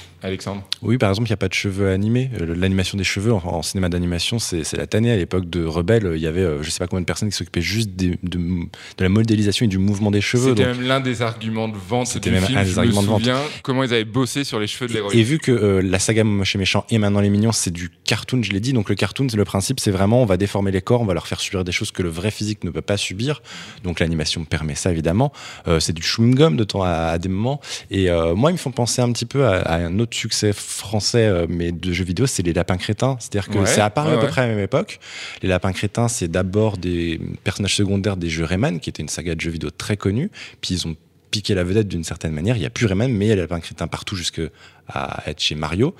Alexandre 0.23 0.63
Oui, 0.81 0.97
par 0.97 1.09
exemple, 1.09 1.27
il 1.27 1.31
n'y 1.31 1.35
a 1.35 1.37
pas 1.37 1.47
de 1.47 1.53
cheveux 1.53 1.89
animés. 1.89 2.29
Euh, 2.39 2.53
L'animation 2.55 2.97
des 2.97 3.03
cheveux 3.03 3.33
en, 3.33 3.41
en 3.43 3.61
cinéma 3.61 3.89
d'animation, 3.89 4.39
c'est 4.39 4.71
la 4.77 4.87
tannée. 4.87 5.11
À 5.11 5.17
l'époque 5.17 5.49
de 5.49 5.63
Rebelle, 5.65 6.11
il 6.15 6.21
y 6.21 6.27
avait 6.27 6.41
euh, 6.41 6.61
je 6.63 6.69
sais 6.69 6.79
pas 6.79 6.87
combien 6.87 7.01
de 7.01 7.05
personnes 7.05 7.29
qui 7.29 7.35
s'occupaient 7.35 7.61
juste 7.61 7.91
des- 7.91 8.17
de, 8.23 8.37
de 8.37 9.03
la 9.03 9.09
modélisation 9.09 9.65
et 9.65 9.69
du 9.69 9.77
mouvement 9.77 10.11
des 10.11 10.21
cheveux. 10.21 10.49
C'était 10.55 10.65
même 10.65 10.81
l'un 10.81 10.99
des 10.99 11.21
arguments 11.21 11.67
de 11.67 11.77
vente 11.77 12.07
C'était 12.07 12.31
même 12.31 12.43
film. 12.45 12.57
un 12.57 12.63
des 12.63 12.69
je 12.69 12.75
me 12.75 12.79
arguments 12.81 13.19
de 13.19 13.31
vente. 13.31 13.41
comment 13.63 13.83
ils 13.83 13.93
avaient 13.93 14.05
bossé 14.05 14.43
sur 14.43 14.59
les 14.59 14.67
cheveux 14.67 14.87
de 14.87 14.93
l'héroïne. 14.93 15.17
Et 15.17 15.23
vu 15.23 15.39
que 15.39 15.51
euh, 15.51 15.81
la 15.81 15.99
saga 15.99 16.23
Moche 16.23 16.55
et 16.55 16.57
Méchant 16.59 16.85
et 16.89 16.97
maintenant 16.97 17.21
les 17.21 17.29
Mignons, 17.29 17.51
c'est 17.51 17.71
du 17.71 17.89
cartoon, 18.05 18.43
je 18.43 18.51
l'ai 18.51 18.59
dit. 18.59 18.73
Donc 18.73 18.89
le 18.89 18.95
cartoon, 18.95 19.27
c'est 19.29 19.37
le 19.37 19.45
principe, 19.45 19.79
c'est 19.79 19.91
vraiment 19.91 20.21
on 20.21 20.25
va 20.25 20.37
déformer 20.37 20.71
les 20.71 20.81
corps, 20.81 21.01
on 21.01 21.05
va 21.05 21.13
leur 21.13 21.27
faire 21.27 21.39
subir 21.39 21.63
des 21.63 21.71
choses 21.71 21.91
que 21.91 22.03
le 22.03 22.09
vrai 22.09 22.31
physique 22.31 22.63
ne 22.63 22.69
peut 22.69 22.81
pas 22.81 22.97
subir. 22.97 23.41
Donc 23.83 23.99
l'animation 23.99 24.45
permet 24.45 24.75
ça 24.75 24.91
évidemment. 24.91 25.31
Euh, 25.67 25.79
c'est 25.79 25.93
du 25.93 26.01
chewing 26.03 26.35
gum 26.35 26.57
de 26.57 26.63
temps 26.63 26.83
à, 26.83 26.89
à 26.91 27.17
des 27.17 27.29
moments. 27.29 27.59
Et 27.89 28.09
euh, 28.09 28.35
moi, 28.35 28.51
ils 28.51 28.53
me 28.53 28.59
font 28.59 28.71
penser 28.71 29.01
un 29.01 29.11
petit 29.11 29.25
peu 29.25 29.45
à, 29.45 29.59
à 29.61 29.77
un 29.77 29.97
autre 29.99 30.10
succès 30.13 30.53
français, 30.53 31.25
euh, 31.25 31.45
mais 31.49 31.71
de 31.71 31.91
jeux 31.93 32.03
vidéo, 32.03 32.27
c'est 32.27 32.43
les 32.43 32.53
lapins 32.53 32.77
crétins. 32.77 33.17
C'est-à-dire 33.19 33.49
que 33.49 33.59
Ouais, 33.59 33.65
c'est 33.65 33.81
apparu 33.81 34.11
ouais, 34.11 34.17
à 34.17 34.21
peu 34.21 34.27
près 34.27 34.41
à 34.41 34.47
la 34.47 34.53
même 34.55 34.63
époque. 34.63 34.99
Les 35.41 35.49
lapins 35.49 35.73
crétins, 35.73 36.07
c'est 36.07 36.27
d'abord 36.27 36.77
des 36.77 37.19
personnages 37.43 37.75
secondaires 37.75 38.17
des 38.17 38.29
jeux 38.29 38.45
Rayman, 38.45 38.79
qui 38.79 38.89
était 38.89 39.01
une 39.01 39.09
saga 39.09 39.35
de 39.35 39.41
jeux 39.41 39.51
vidéo 39.51 39.69
très 39.69 39.97
connue. 39.97 40.29
Puis 40.61 40.75
ils 40.75 40.87
ont 40.87 40.95
piqué 41.31 41.55
la 41.55 41.63
vedette 41.63 41.87
d'une 41.87 42.03
certaine 42.03 42.33
manière. 42.33 42.57
Il 42.57 42.59
n'y 42.59 42.65
a 42.65 42.69
plus 42.69 42.85
Rayman, 42.85 43.11
mais 43.11 43.25
il 43.25 43.29
y 43.29 43.31
a 43.31 43.35
les 43.35 43.41
lapins 43.41 43.59
crétins 43.59 43.87
partout 43.87 44.15
jusque 44.15 44.41
à 44.87 45.23
être 45.27 45.39
chez 45.39 45.55
Mario. 45.55 45.95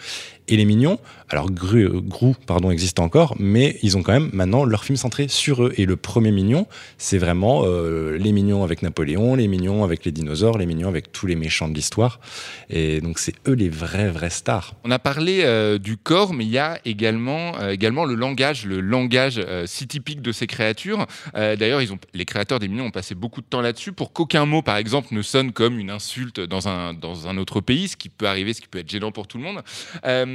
Et 0.51 0.58
les 0.58 0.65
mignons, 0.65 1.00
alors 1.29 1.50
Gru, 1.50 1.86
euh, 1.86 2.01
Gru, 2.01 2.34
pardon, 2.46 2.72
existe 2.72 3.00
encore, 3.00 3.36
mais 3.39 3.79
ils 3.84 3.96
ont 3.96 4.03
quand 4.03 4.12
même 4.12 4.29
maintenant 4.34 4.65
leur 4.65 4.84
film 4.84 4.98
centré 4.98 5.29
sur 5.29 5.63
eux. 5.63 5.74
Et 5.77 5.86
le 5.86 5.96
premier 5.96 6.31
mignon, 6.31 6.67
c'est 6.98 7.17
vraiment 7.17 7.62
euh, 7.63 8.17
les 8.17 8.34
mignons 8.34 8.65
avec 8.65 8.81
Napoléon, 8.81 9.36
les 9.36 9.48
mignons 9.48 9.86
avec 9.86 10.03
les 10.03 10.12
dinosaures, 10.12 10.58
les 10.58 10.65
mignons 10.65 10.89
avec 10.89 11.13
tous 11.13 11.25
les 11.25 11.38
méchants 11.38 11.70
de 11.70 11.74
l'histoire. 11.74 12.20
Et 12.70 13.00
donc 13.00 13.17
c'est 13.17 13.34
eux 13.48 13.53
les 13.53 13.70
vrais, 13.70 14.10
vrais 14.10 14.29
stars. 14.29 14.74
On 14.84 14.91
a 14.91 15.00
parlé 15.00 15.43
euh, 15.46 15.77
du 15.77 15.96
corps, 15.96 16.34
mais 16.34 16.43
il 16.43 16.51
y 16.51 16.58
a 16.58 16.79
également, 16.84 17.58
également 17.70 18.03
le 18.03 18.15
langage, 18.15 18.65
le 18.65 18.81
langage 18.81 19.41
si 19.67 19.88
typique 19.88 20.22
de 20.22 20.34
ces 20.34 20.48
créatures. 20.48 21.05
D'ailleurs, 21.34 21.79
les 22.13 22.25
créateurs 22.25 22.60
des 22.60 22.67
mignons 22.67 22.88
ont 22.88 22.91
passé 22.91 23.15
beaucoup 23.15 23.39
de 23.39 23.46
temps 23.46 23.62
là-dessus 23.62 23.93
pour 23.93 24.12
qu'aucun 24.12 24.46
mot, 24.46 24.62
par 24.62 24.75
exemple, 24.75 25.13
ne 25.13 25.22
sonne 25.22 25.53
comme 25.53 25.79
une 25.79 25.91
insulte 25.91 26.41
dans 26.41 26.67
un, 26.67 26.93
dans 26.93 27.29
un 27.29 27.38
autre 27.38 27.62
pays, 27.62 27.88
ce 27.88 27.96
qui 27.96 28.10
peut 28.10 28.27
arriver, 28.27 28.53
ce 28.53 28.60
qui 28.60 28.67
peut 28.67 28.79
être 28.79 28.89
gênant 28.89 29.13
pour 29.13 29.27
tout 29.27 29.38
le 29.38 29.43
monde. 29.43 29.62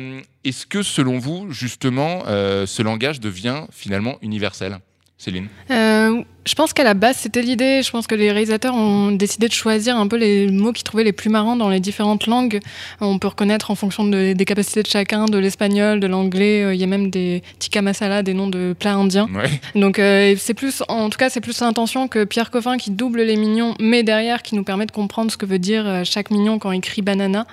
Euh, 0.06 0.20
Est-ce 0.44 0.66
que, 0.66 0.82
selon 0.82 1.18
vous, 1.18 1.50
justement, 1.50 2.22
euh, 2.26 2.66
ce 2.66 2.82
langage 2.82 3.20
devient 3.20 3.64
finalement 3.70 4.16
universel? 4.22 4.78
Céline? 5.18 5.48
Euh, 5.70 6.22
je 6.46 6.54
pense 6.54 6.72
qu'à 6.72 6.84
la 6.84 6.94
base, 6.94 7.16
c'était 7.16 7.42
l'idée. 7.42 7.82
Je 7.82 7.90
pense 7.90 8.06
que 8.06 8.14
les 8.14 8.30
réalisateurs 8.30 8.74
ont 8.74 9.10
décidé 9.10 9.48
de 9.48 9.52
choisir 9.52 9.96
un 9.96 10.06
peu 10.06 10.16
les 10.16 10.50
mots 10.50 10.72
qu'ils 10.72 10.84
trouvaient 10.84 11.04
les 11.04 11.12
plus 11.12 11.28
marrants 11.28 11.56
dans 11.56 11.68
les 11.68 11.80
différentes 11.80 12.26
langues. 12.26 12.60
On 13.00 13.18
peut 13.18 13.28
reconnaître 13.28 13.70
en 13.70 13.74
fonction 13.74 14.04
de- 14.06 14.32
des 14.32 14.44
capacités 14.44 14.82
de 14.82 14.86
chacun, 14.88 15.24
de 15.26 15.38
l'espagnol, 15.38 15.98
de 16.00 16.06
l'anglais. 16.06 16.62
euh, 16.62 16.74
Il 16.74 16.80
y 16.80 16.84
a 16.84 16.86
même 16.86 17.10
des 17.10 17.42
tikka 17.58 17.82
masala, 17.82 18.22
des 18.22 18.32
noms 18.32 18.46
de 18.48 18.74
plats 18.78 18.94
indiens. 18.94 19.28
Ouais. 19.34 19.50
Donc 19.74 19.98
euh, 19.98 20.34
c'est 20.38 20.54
plus, 20.54 20.82
en 20.88 21.10
tout 21.10 21.18
cas, 21.18 21.30
c'est 21.30 21.40
plus 21.40 21.60
l'intention 21.60 22.06
que 22.08 22.24
Pierre 22.24 22.50
Coffin 22.50 22.76
qui 22.76 22.90
double 22.90 23.22
les 23.22 23.36
mignons, 23.36 23.74
mais 23.80 24.02
derrière 24.04 24.42
qui 24.42 24.54
nous 24.54 24.64
permet 24.64 24.86
de 24.86 24.92
comprendre 24.92 25.30
ce 25.32 25.36
que 25.36 25.46
veut 25.46 25.58
dire 25.58 25.84
euh, 25.86 26.04
chaque 26.04 26.30
mignon 26.30 26.58
quand 26.58 26.70
il 26.72 26.80
crie 26.80 27.02
banana. 27.02 27.46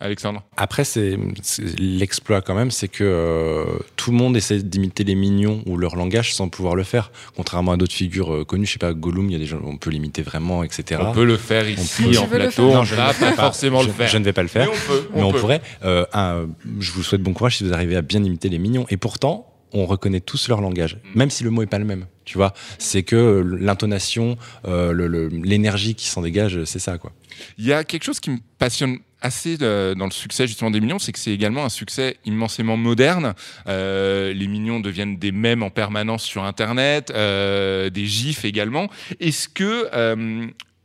Alexandre 0.00 0.42
Après, 0.56 0.84
c'est 0.84 1.18
c'est- 1.42 1.78
l'exploit 1.78 2.40
quand 2.40 2.54
même, 2.54 2.70
c'est 2.70 2.86
que 2.88 3.02
euh, 3.04 3.64
tout 3.96 4.12
le 4.12 4.16
monde 4.16 4.36
essaie 4.36 4.62
d'imiter 4.62 5.02
les 5.02 5.16
mignons 5.16 5.62
ou 5.66 5.76
leur 5.76 5.96
langage 5.96 6.34
sans 6.34 6.48
pouvoir 6.48 6.76
le 6.76 6.84
faire. 6.84 7.10
Contrairement 7.36 7.72
à 7.72 7.76
d'autres 7.76 7.94
figures 7.94 8.27
euh, 8.34 8.44
connues, 8.44 8.66
je 8.66 8.72
sais 8.72 8.78
pas, 8.78 8.92
Gollum, 8.92 9.26
il 9.26 9.32
y 9.32 9.36
a 9.36 9.38
des 9.38 9.46
gens, 9.46 9.60
on 9.64 9.76
peut 9.76 9.90
l'imiter 9.90 10.22
vraiment, 10.22 10.62
etc. 10.62 11.00
On 11.04 11.12
peut 11.12 11.24
le 11.24 11.36
faire 11.36 11.68
ici 11.68 12.02
peut- 12.04 12.18
en 12.18 12.26
plateau, 12.26 12.72
Non, 12.72 12.84
je 12.84 12.94
ne 12.94 13.00
pas 13.00 13.12
vais 13.12 13.26
pas. 13.30 13.32
forcément 13.42 13.82
le 13.82 13.90
faire. 13.90 14.08
je 14.08 14.18
ne 14.18 14.24
vais 14.24 14.32
pas 14.32 14.42
le 14.42 14.48
Mais 14.54 14.64
faire. 14.64 14.70
on 14.72 14.86
peut. 14.92 15.08
Mais 15.14 15.22
on 15.22 15.32
peut. 15.32 15.40
pourrait. 15.40 15.62
Euh, 15.84 16.04
un, 16.12 16.46
je 16.80 16.92
vous 16.92 17.02
souhaite 17.02 17.22
bon 17.22 17.32
courage 17.32 17.56
si 17.58 17.64
vous 17.64 17.72
arrivez 17.72 17.96
à 17.96 18.02
bien 18.02 18.22
imiter 18.22 18.48
les 18.48 18.58
mignons. 18.58 18.86
Et 18.90 18.96
pourtant, 18.96 19.52
on 19.72 19.84
reconnaît 19.86 20.20
tous 20.20 20.48
leur 20.48 20.60
langage, 20.60 20.96
Mm. 20.96 21.18
même 21.18 21.30
si 21.30 21.44
le 21.44 21.50
mot 21.50 21.62
est 21.62 21.66
pas 21.66 21.78
le 21.78 21.84
même. 21.84 22.06
Tu 22.24 22.36
vois, 22.38 22.52
c'est 22.78 23.02
que 23.02 23.42
l'intonation, 23.58 24.36
euh, 24.66 25.28
l'énergie 25.44 25.94
qui 25.94 26.06
s'en 26.08 26.22
dégage, 26.22 26.64
c'est 26.64 26.78
ça, 26.78 26.98
quoi. 26.98 27.12
Il 27.56 27.64
y 27.66 27.72
a 27.72 27.84
quelque 27.84 28.04
chose 28.04 28.20
qui 28.20 28.30
me 28.30 28.38
passionne 28.58 28.98
assez 29.20 29.58
euh, 29.62 29.94
dans 29.94 30.04
le 30.04 30.10
succès 30.10 30.46
justement 30.46 30.70
des 30.70 30.80
Mignons, 30.80 30.98
c'est 30.98 31.12
que 31.12 31.18
c'est 31.18 31.32
également 31.32 31.64
un 31.64 31.68
succès 31.68 32.16
immensément 32.24 32.76
moderne. 32.76 33.34
Euh, 33.66 34.32
les 34.32 34.46
Mignons 34.46 34.80
deviennent 34.80 35.18
des 35.18 35.32
mèmes 35.32 35.62
en 35.62 35.70
permanence 35.70 36.24
sur 36.24 36.44
Internet, 36.44 37.10
euh, 37.14 37.90
des 37.90 38.06
gifs 38.06 38.44
également. 38.44 38.88
Est-ce 39.20 39.48
que 39.48 39.88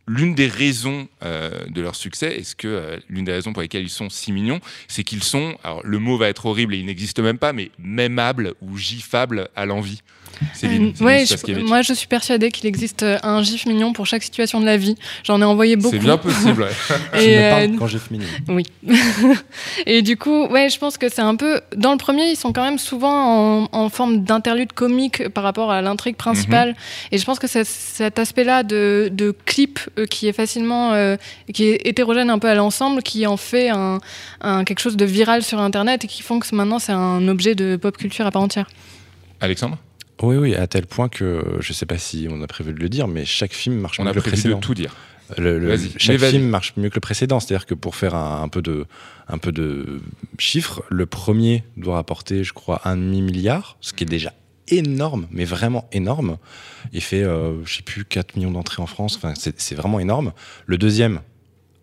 l'une 0.06 0.36
des 0.36 0.48
raisons 0.48 1.08
de 1.22 1.82
leur 1.82 1.96
succès, 1.96 2.38
est-ce 2.38 2.56
que 2.56 3.00
l'une 3.08 3.26
des 3.26 3.32
raisons 3.32 3.54
pour 3.54 3.62
lesquelles 3.62 3.84
ils 3.84 3.90
sont 3.90 4.10
si 4.10 4.32
mignons, 4.32 4.60
c'est 4.88 5.04
qu'ils 5.04 5.24
sont, 5.24 5.56
alors 5.64 5.82
le 5.84 6.00
mot 6.00 6.18
va 6.18 6.28
être 6.28 6.46
horrible 6.46 6.74
et 6.76 6.78
il 6.78 6.86
n'existe 6.86 7.20
même 7.20 7.38
pas, 7.38 7.54
mais 7.54 7.72
mémables 7.80 8.54
ou 8.62 8.78
giffables 8.78 9.50
à 9.56 9.66
l'envie? 9.66 10.02
Céline, 10.54 10.94
Céline 10.96 11.06
ouais, 11.06 11.20
je- 11.22 11.26
Staskiewicz. 11.28 11.68
moi 11.68 11.82
je 11.82 11.94
suis 11.94 12.08
persuadée 12.08 12.52
qu'il 12.52 12.66
existe 12.68 13.04
euh, 13.04 13.18
un 13.24 13.42
gif 13.44 13.66
mignon 13.66 13.94
pour 13.94 14.06
chaque 14.06 14.24
situation 14.24 14.60
de 14.60 14.66
la 14.66 14.78
vie. 14.78 14.96
J'en 15.24 15.42
ai 15.42 15.46
envoyé 15.46 15.76
beaucoup. 15.76 15.92
c'est 15.96 16.00
bien 16.00 16.18
possible. 16.18 16.64
ouais. 16.64 16.70
Je 17.14 17.20
Et, 17.20 17.36
ne 17.38 17.50
parle 17.50 17.64
euh, 17.64 17.78
quand 17.80 17.88
j'ai 17.88 18.00
fini. 18.00 18.26
Oui. 18.48 18.64
et 19.86 20.02
du 20.02 20.18
coup, 20.18 20.46
ouais, 20.48 20.70
je 20.70 20.78
pense 20.80 20.98
que 20.98 21.10
c'est 21.10 21.22
un 21.22 21.36
peu. 21.36 21.62
Dans 21.76 21.92
le 21.92 21.98
premier, 21.98 22.30
ils 22.32 22.36
sont 22.36 22.54
quand 22.54 22.64
même 22.64 22.78
souvent 22.80 23.64
en, 23.64 23.70
en 23.72 23.90
forme 23.90 24.24
d'interlude 24.24 24.74
comique 24.74 25.30
par 25.30 25.44
rapport 25.44 25.72
à 25.72 25.82
l'intrigue 25.82 26.16
principale. 26.16 26.70
Mhm. 26.70 26.76
Et 27.12 27.18
je 27.18 27.26
pense 27.26 27.40
que 27.40 27.48
c'est 27.48 27.66
cet 27.66 28.20
aspect-là 28.20 28.64
de, 28.64 29.10
de 29.12 29.36
clip 29.46 29.80
euh, 29.98 30.06
qui 30.06 30.28
est 30.28 30.34
facilement. 30.34 30.94
euh, 30.94 31.16
qui 31.54 31.66
est 31.66 31.82
hétérogène 31.88 32.30
un 32.30 32.40
peu 32.40 32.48
à 32.50 32.56
l'ensemble, 32.56 33.02
qui 33.04 33.28
en 33.28 33.38
fait 33.38 33.70
un, 33.70 34.00
un- 34.42 34.64
quelque 34.64 34.80
chose 34.80 34.98
de 34.98 35.06
viral 35.06 35.44
sur 35.44 35.60
Internet 35.60 36.04
et 36.06 36.08
qui 36.08 36.22
font 36.22 36.40
que 36.40 36.48
maintenant 36.56 36.80
c'est 36.80 36.92
un 36.92 37.28
objet 37.28 37.56
de 37.56 37.76
pop 37.76 37.96
culture 37.98 38.26
à 38.26 38.32
part 38.32 38.42
entière. 38.42 38.68
Alexandre? 39.42 39.78
Oui, 40.22 40.38
oui, 40.38 40.56
à 40.56 40.68
tel 40.68 40.86
point 40.86 41.10
que 41.10 41.44
je 41.60 41.74
sais 41.74 41.86
pas 41.86 41.98
si 41.98 42.28
on 42.30 42.42
a 42.42 42.48
prévu 42.48 42.74
de 42.74 42.80
le 42.80 42.90
dire, 42.90 43.08
mais 43.08 43.26
chaque 43.26 43.54
film 43.54 43.76
marche 43.76 44.00
On 44.00 44.04
mieux 44.04 44.10
a 44.10 44.12
que 44.14 44.18
le 44.18 44.22
prévu 44.22 44.36
de 44.38 44.42
précédent. 44.42 44.60
tout 44.60 44.74
dire. 44.74 44.96
Le- 45.38 45.58
le- 45.58 45.78
chaque 45.98 46.20
film 46.20 46.44
marche 46.48 46.74
mieux 46.78 46.90
que 46.90 46.96
le 46.96 47.02
précédent, 47.02 47.40
c'est-à-dire 47.40 47.66
que 47.66 47.74
pour 47.74 47.96
faire 47.96 48.14
un, 48.14 48.44
un 48.44 48.48
peu 48.50 48.62
de, 48.62 48.86
un 49.28 49.38
peu 49.38 49.52
de 49.52 50.02
chiffres, 50.38 50.84
le 50.90 51.06
premier 51.06 51.64
doit 51.78 51.96
rapporter, 51.96 52.44
je 52.44 52.54
crois, 52.54 52.82
un 52.86 52.96
demi 52.98 53.22
milliard, 53.22 53.78
ce 53.82 53.94
qui 53.94 54.04
est 54.04 54.08
déjà 54.08 54.34
énorme, 54.68 55.28
mais 55.32 55.46
vraiment 55.46 55.88
énorme. 55.92 56.38
Il 56.94 57.02
fait, 57.02 57.24
euh, 57.24 57.54
je 57.66 57.76
sais 57.78 57.82
plus, 57.84 58.06
4 58.06 58.36
millions 58.36 58.52
d'entrées 58.52 58.82
en 58.82 58.86
France. 58.88 59.16
Enfin, 59.18 59.34
c'est 59.36 59.76
vraiment 59.76 60.00
énorme. 60.00 60.34
Le 60.68 60.78
deuxième 60.78 61.22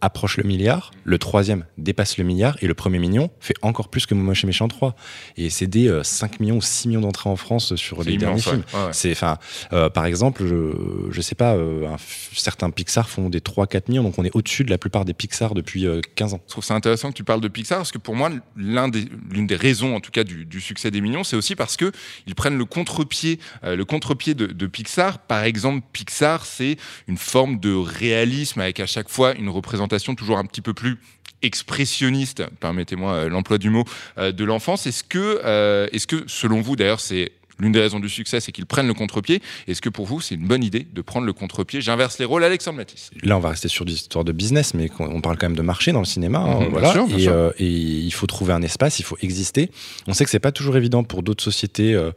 approche 0.01 0.37
le 0.37 0.45
milliard, 0.45 0.91
le 1.05 1.19
troisième 1.19 1.65
dépasse 1.79 2.19
le 2.19 2.25
milliard, 2.25 2.57
et 2.61 2.67
le 2.67 2.75
premier 2.75 2.99
million 2.99 3.31
fait 3.41 3.55
encore 3.63 3.89
plus 3.89 4.07
que 4.07 4.15
Momoche 4.15 4.45
et 4.45 4.47
Méchant 4.47 4.69
3. 4.69 4.95
Et 5.37 5.51
c'est 5.51 5.67
des 5.67 5.89
euh, 5.89 6.03
5 6.03 6.41
millions 6.41 6.57
ou 6.57 6.63
6 6.63 6.89
millions 6.89 7.01
d'entrées 7.01 7.31
en 7.31 7.37
France 7.37 7.75
sur 7.77 8.03
les 8.03 8.17
derniers 8.17 8.41
immense, 8.41 8.49
films. 8.49 8.65
Ouais, 8.75 8.87
ouais. 8.87 8.93
C'est, 8.93 9.13
enfin, 9.13 9.39
euh, 9.73 9.91
par 9.91 10.07
exemple, 10.07 10.45
je, 10.47 11.11
je 11.11 11.21
sais 11.21 11.35
pas, 11.35 11.55
euh, 11.55 11.89
un 11.89 11.97
certains 12.33 12.71
Pixar 12.71 13.09
font 13.09 13.29
des 13.29 13.41
3-4 13.41 13.89
millions, 13.89 14.03
donc 14.03 14.19
on 14.19 14.25
est 14.25 14.35
au-dessus 14.35 14.65
de 14.65 14.71
la 14.71 14.79
plupart 14.79 15.05
des 15.05 15.15
Pixar 15.15 15.55
depuis 15.55 15.87
euh, 15.87 16.01
15 16.15 16.35
ans. 16.35 16.41
Je 16.47 16.53
trouve 16.53 16.65
ça 16.65 16.75
intéressant 16.75 17.11
que 17.11 17.17
tu 17.17 17.25
parles 17.25 17.41
de 17.41 17.49
Pixar 17.49 17.79
parce 17.79 17.93
que 17.93 17.99
pour 17.99 18.15
moi, 18.15 18.31
l'un 18.57 18.89
des, 18.89 19.05
l'une 19.31 19.47
des 19.47 19.57
raisons, 19.57 19.95
en 19.95 20.01
tout 20.01 20.11
cas, 20.11 20.25
du, 20.25 20.47
du 20.47 20.61
succès 20.61 20.91
des 20.91 21.01
Mignons, 21.01 21.25
c'est 21.25 21.37
aussi 21.37 21.57
parce 21.57 21.77
que 21.77 21.93
ils 22.27 22.35
prennent 22.35 22.59
le 22.59 22.65
contre-pied, 22.65 23.39
euh, 23.65 23.77
le 23.77 23.85
contre-pied 23.85 24.35
de, 24.35 24.47
de 24.47 24.67
Pixar. 24.67 25.19
Par 25.19 25.45
exemple, 25.45 25.87
Pixar, 25.93 26.47
c'est 26.47 26.77
une 27.09 27.19
forme 27.19 27.59
de 27.59 27.75
réalisme 27.75 28.61
avec 28.61 28.81
à 28.81 28.87
chaque 28.87 29.09
fois 29.09 29.35
une 29.35 29.49
représentation 29.49 29.90
toujours 29.99 30.39
un 30.39 30.45
petit 30.45 30.63
peu 30.63 30.75
plus 30.75 30.99
expressionniste, 31.43 32.45
permettez-moi 32.61 33.13
euh, 33.13 33.29
l'emploi 33.29 33.59
du 33.59 33.71
mot, 33.71 33.85
euh, 34.19 34.33
de 34.33 34.45
l'enfance. 34.45 34.87
Est-ce 34.87 35.05
que, 35.05 35.41
euh, 35.45 35.89
est-ce 35.93 36.07
que, 36.07 36.25
selon 36.27 36.61
vous, 36.61 36.77
d'ailleurs, 36.77 37.01
c'est 37.01 37.33
l'une 37.61 37.73
des 37.73 37.81
raisons 37.81 38.01
du 38.01 38.09
succès, 38.09 38.41
c'est 38.41 38.53
qu'ils 38.53 38.67
prennent 38.67 38.87
le 38.89 38.95
contre-pied. 38.95 39.41
Est-ce 39.69 39.81
que 39.81 39.89
pour 39.89 40.07
vous, 40.07 40.21
c'est 40.21 40.35
une 40.35 40.47
bonne 40.47 40.65
idée 40.65 40.87
de 40.93 41.03
prendre 41.03 41.27
le 41.27 41.33
contre-pied? 41.33 41.81
J'inverse 41.81 42.19
les 42.19 42.25
rôles, 42.25 42.45
Alexandre 42.45 42.79
Matisse. 42.79 43.11
Là, 43.23 43.37
on 43.37 43.41
va 43.41 43.51
rester 43.51 43.69
sur 43.69 43.85
des 43.85 43.93
histoires 43.95 44.25
de 44.25 44.33
business, 44.33 44.75
mais 44.75 44.91
on 44.99 45.21
parle 45.21 45.37
quand 45.39 45.47
même 45.49 45.57
de 45.57 45.63
marché 45.63 45.93
dans 45.93 46.01
le 46.01 46.05
cinéma. 46.07 46.39
hein, 46.41 46.61
Mhm, 46.61 46.69
voilà. 46.71 46.93
sûr, 46.93 47.07
et, 47.17 47.29
euh, 47.29 47.51
et 47.59 47.67
il 47.69 48.13
faut 48.13 48.27
trouver 48.27 48.53
un 48.53 48.63
espace, 48.63 48.99
il 48.99 49.05
faut 49.05 49.17
exister. 49.23 49.71
On 50.07 50.13
sait 50.15 50.25
que 50.25 50.31
c'est 50.31 50.39
pas 50.39 50.53
toujours 50.53 50.77
évident 50.77 51.05
pour 51.05 51.23
d'autres 51.23 51.43
sociétés 51.45 51.95
euh, 51.95 52.11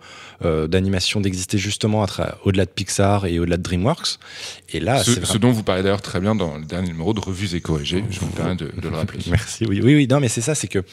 euh, 0.46 0.68
d'animation 0.68 1.20
d'exister 1.22 1.58
justement 1.58 2.06
au-delà 2.44 2.66
de 2.66 2.70
Pixar 2.72 3.26
et 3.26 3.40
au-delà 3.40 3.58
de 3.58 3.64
DreamWorks. 3.64 4.20
Et 4.74 4.80
là, 4.80 5.04
ce, 5.04 5.38
dont 5.38 5.52
vous 5.52 5.64
parlez 5.64 5.84
d'ailleurs 5.84 6.02
très 6.02 6.20
bien 6.20 6.36
dans 6.36 6.58
le 6.58 6.66
dernier 6.66 6.90
numéro 6.90 7.14
de 7.14 7.20
Revues 7.20 7.56
et 7.56 7.62
Corrigées. 7.62 8.04
Je 8.10 8.20
me 8.26 8.32
permets 8.32 8.56
de, 8.56 8.72
de 8.82 8.90
le 8.90 8.96
rappeler. 8.96 9.20
Merci. 9.28 9.66
Oui, 9.68 9.82
oui, 9.84 9.96
oui. 9.96 10.08
Non, 10.10 10.20
mais 10.20 10.30
c'est 10.30 10.42
ça, 10.42 10.56
c'est 10.56 10.68
que 10.68 10.84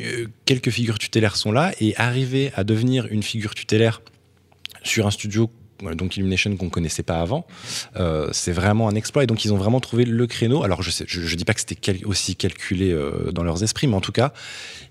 euh, 0.00 0.26
quelques 0.44 0.70
figures 0.70 0.98
tutélaires 0.98 1.36
sont 1.36 1.52
là 1.52 1.72
et 1.80 1.96
arriver 1.96 2.52
à 2.54 2.64
devenir 2.64 3.06
une 3.10 3.22
figure 3.22 3.54
tutélaire 3.54 4.02
sur 4.82 5.06
un 5.06 5.10
studio. 5.10 5.50
Donc 5.94 6.16
Illumination 6.16 6.56
qu'on 6.56 6.70
connaissait 6.70 7.02
pas 7.02 7.20
avant, 7.20 7.46
euh, 7.96 8.28
c'est 8.32 8.52
vraiment 8.52 8.88
un 8.88 8.94
exploit 8.94 9.24
et 9.24 9.26
donc 9.26 9.44
ils 9.44 9.52
ont 9.52 9.56
vraiment 9.58 9.80
trouvé 9.80 10.04
le 10.04 10.26
créneau. 10.26 10.62
Alors 10.62 10.82
je 10.82 10.90
sais, 10.90 11.04
je, 11.06 11.20
je 11.20 11.36
dis 11.36 11.44
pas 11.44 11.54
que 11.54 11.60
c'était 11.60 11.74
cal- 11.74 12.04
aussi 12.06 12.36
calculé 12.36 12.92
euh, 12.92 13.30
dans 13.32 13.44
leurs 13.44 13.62
esprits, 13.62 13.86
mais 13.86 13.96
en 13.96 14.00
tout 14.00 14.12
cas 14.12 14.32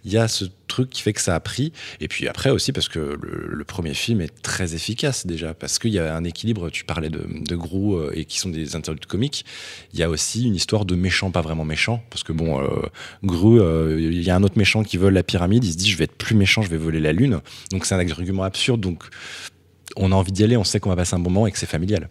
il 0.05 0.12
y 0.12 0.17
a 0.17 0.27
ce 0.27 0.45
truc 0.67 0.89
qui 0.89 1.01
fait 1.01 1.13
que 1.13 1.21
ça 1.21 1.33
a 1.33 1.39
pris. 1.39 1.71
Et 2.01 2.07
puis 2.07 2.27
après 2.27 2.50
aussi 2.50 2.71
parce 2.73 2.89
que 2.89 3.00
le, 3.00 3.47
le 3.47 3.63
premier 3.63 3.93
film 3.93 4.21
est 4.21 4.41
très 4.41 4.75
efficace 4.75 5.25
déjà 5.25 5.53
parce 5.53 5.79
qu'il 5.79 5.91
y 5.91 6.00
a 6.00 6.15
un 6.15 6.23
équilibre. 6.23 6.69
Tu 6.69 6.83
parlais 6.83 7.09
de, 7.09 7.25
de 7.27 7.55
Gru 7.55 7.95
euh, 7.95 8.12
et 8.13 8.25
qui 8.25 8.39
sont 8.39 8.50
des 8.50 8.75
interludes 8.75 9.05
comiques. 9.05 9.45
Il 9.93 10.00
y 10.00 10.03
a 10.03 10.09
aussi 10.09 10.45
une 10.45 10.55
histoire 10.55 10.85
de 10.85 10.95
méchant, 10.95 11.31
pas 11.31 11.41
vraiment 11.41 11.65
méchant, 11.65 12.03
parce 12.09 12.23
que 12.23 12.33
bon, 12.33 12.62
euh, 12.62 12.67
Gru, 13.23 13.62
euh, 13.62 13.97
il 14.00 14.21
y 14.21 14.29
a 14.29 14.35
un 14.35 14.43
autre 14.43 14.57
méchant 14.57 14.83
qui 14.83 14.97
vole 14.97 15.13
la 15.13 15.23
pyramide. 15.23 15.63
Il 15.63 15.71
se 15.71 15.77
dit 15.77 15.89
je 15.89 15.97
vais 15.97 16.05
être 16.05 16.17
plus 16.17 16.35
méchant, 16.35 16.62
je 16.62 16.69
vais 16.69 16.77
voler 16.77 17.00
la 17.00 17.13
lune. 17.13 17.39
Donc 17.71 17.85
c'est 17.85 17.95
un 17.95 18.00
argument 18.00 18.43
absurde. 18.43 18.81
Donc 18.81 19.05
on 19.95 20.12
a 20.12 20.15
envie 20.15 20.31
d'y 20.31 20.43
aller, 20.43 20.57
on 20.57 20.63
sait 20.63 20.79
qu'on 20.79 20.89
va 20.89 20.95
passer 20.95 21.15
un 21.15 21.19
bon 21.19 21.29
moment 21.29 21.47
et 21.47 21.51
que 21.51 21.57
c'est 21.57 21.65
familial. 21.65 22.09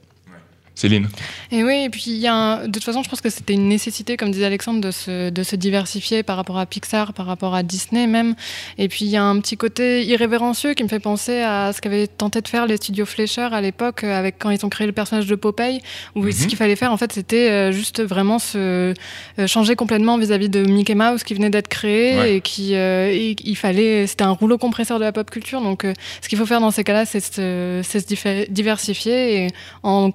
Céline 0.74 1.08
Et 1.50 1.62
oui, 1.64 1.84
et 1.84 1.90
puis 1.90 2.04
il 2.06 2.16
y 2.16 2.26
a 2.26 2.34
un- 2.34 2.66
de 2.66 2.72
toute 2.72 2.82
façon, 2.82 3.02
je 3.02 3.08
pense 3.10 3.20
que 3.20 3.28
c'était 3.28 3.52
une 3.52 3.68
nécessité, 3.68 4.16
comme 4.16 4.30
disait 4.30 4.46
Alexandre, 4.46 4.80
de 4.80 4.90
se, 4.90 5.28
de 5.28 5.42
se 5.42 5.54
diversifier 5.54 6.22
par 6.22 6.36
rapport 6.36 6.58
à 6.58 6.64
Pixar, 6.64 7.12
par 7.12 7.26
rapport 7.26 7.54
à 7.54 7.62
Disney 7.62 8.06
même. 8.06 8.34
Et 8.78 8.88
puis 8.88 9.04
il 9.04 9.10
y 9.10 9.16
a 9.18 9.22
un 9.22 9.38
petit 9.38 9.56
côté 9.58 10.02
irrévérencieux 10.04 10.72
qui 10.72 10.82
me 10.82 10.88
fait 10.88 10.98
penser 10.98 11.40
à 11.42 11.72
ce 11.74 11.82
qu'avaient 11.82 12.06
tenté 12.06 12.40
de 12.40 12.48
faire 12.48 12.66
les 12.66 12.78
studios 12.78 13.04
Fleischer 13.04 13.48
à 13.52 13.60
l'époque, 13.60 14.02
euh, 14.04 14.18
avec 14.18 14.36
quand 14.38 14.48
ils 14.48 14.64
ont 14.64 14.70
créé 14.70 14.86
le 14.86 14.94
personnage 14.94 15.26
de 15.26 15.34
Popeye, 15.34 15.82
où 16.14 16.22
Mhm. 16.22 16.32
ce 16.32 16.46
qu'il 16.46 16.56
fallait 16.56 16.76
faire, 16.76 16.90
en 16.90 16.96
fait, 16.96 17.12
c'était 17.12 17.50
euh, 17.50 17.70
juste 17.72 18.02
vraiment 18.02 18.38
se 18.38 18.94
euh, 19.38 19.46
changer 19.46 19.76
complètement 19.76 20.16
vis-à-vis 20.16 20.48
de 20.48 20.62
Mickey 20.62 20.94
Mouse 20.94 21.22
qui 21.22 21.34
venait 21.34 21.50
d'être 21.50 21.68
créé 21.68 22.16
Ouais. 22.18 22.36
et 22.36 22.40
qui 22.40 22.74
euh, 22.76 23.10
et 23.12 23.36
il 23.44 23.56
fallait, 23.56 24.06
c'était 24.06 24.24
un 24.24 24.30
rouleau 24.30 24.56
compresseur 24.56 24.98
de 24.98 25.04
la 25.04 25.12
pop 25.12 25.30
culture. 25.30 25.60
Donc 25.60 25.84
euh, 25.84 25.92
ce 26.22 26.28
qu'il 26.30 26.38
faut 26.38 26.46
faire 26.46 26.60
dans 26.60 26.70
ces 26.70 26.82
cas-là, 26.82 27.04
c'est 27.04 27.20
se, 27.20 27.82
se 27.84 28.46
diversifier 28.50 29.44
et 29.44 29.48
en, 29.82 30.10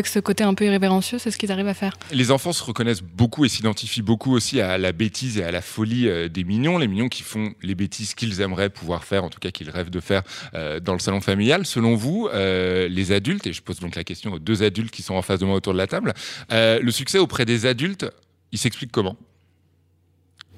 avec 0.00 0.06
ce 0.06 0.18
côté 0.18 0.44
un 0.44 0.54
peu 0.54 0.64
irrévérencieux, 0.64 1.18
c'est 1.18 1.30
ce 1.30 1.36
qu'ils 1.36 1.52
arrivent 1.52 1.68
à 1.68 1.74
faire. 1.74 1.96
Les 2.10 2.30
enfants 2.30 2.54
se 2.54 2.64
reconnaissent 2.64 3.02
beaucoup 3.02 3.44
et 3.44 3.50
s'identifient 3.50 4.00
beaucoup 4.00 4.32
aussi 4.32 4.60
à 4.60 4.78
la 4.78 4.92
bêtise 4.92 5.36
et 5.36 5.44
à 5.44 5.50
la 5.50 5.60
folie 5.60 6.08
euh, 6.08 6.28
des 6.28 6.42
mignons. 6.42 6.78
Les 6.78 6.88
mignons 6.88 7.10
qui 7.10 7.22
font 7.22 7.52
les 7.62 7.74
bêtises 7.74 8.14
qu'ils 8.14 8.40
aimeraient 8.40 8.70
pouvoir 8.70 9.04
faire, 9.04 9.24
en 9.24 9.28
tout 9.28 9.38
cas 9.38 9.50
qu'ils 9.50 9.68
rêvent 9.68 9.90
de 9.90 10.00
faire 10.00 10.22
euh, 10.54 10.80
dans 10.80 10.94
le 10.94 11.00
salon 11.00 11.20
familial. 11.20 11.66
Selon 11.66 11.96
vous, 11.96 12.28
euh, 12.32 12.88
les 12.88 13.12
adultes, 13.12 13.46
et 13.46 13.52
je 13.52 13.60
pose 13.60 13.78
donc 13.78 13.94
la 13.94 14.04
question 14.04 14.32
aux 14.32 14.38
deux 14.38 14.62
adultes 14.62 14.90
qui 14.90 15.02
sont 15.02 15.14
en 15.14 15.22
face 15.22 15.38
de 15.38 15.44
moi 15.44 15.56
autour 15.56 15.74
de 15.74 15.78
la 15.78 15.86
table, 15.86 16.14
euh, 16.50 16.80
le 16.80 16.90
succès 16.90 17.18
auprès 17.18 17.44
des 17.44 17.66
adultes, 17.66 18.06
il 18.52 18.58
s'explique 18.58 18.90
comment? 18.90 19.16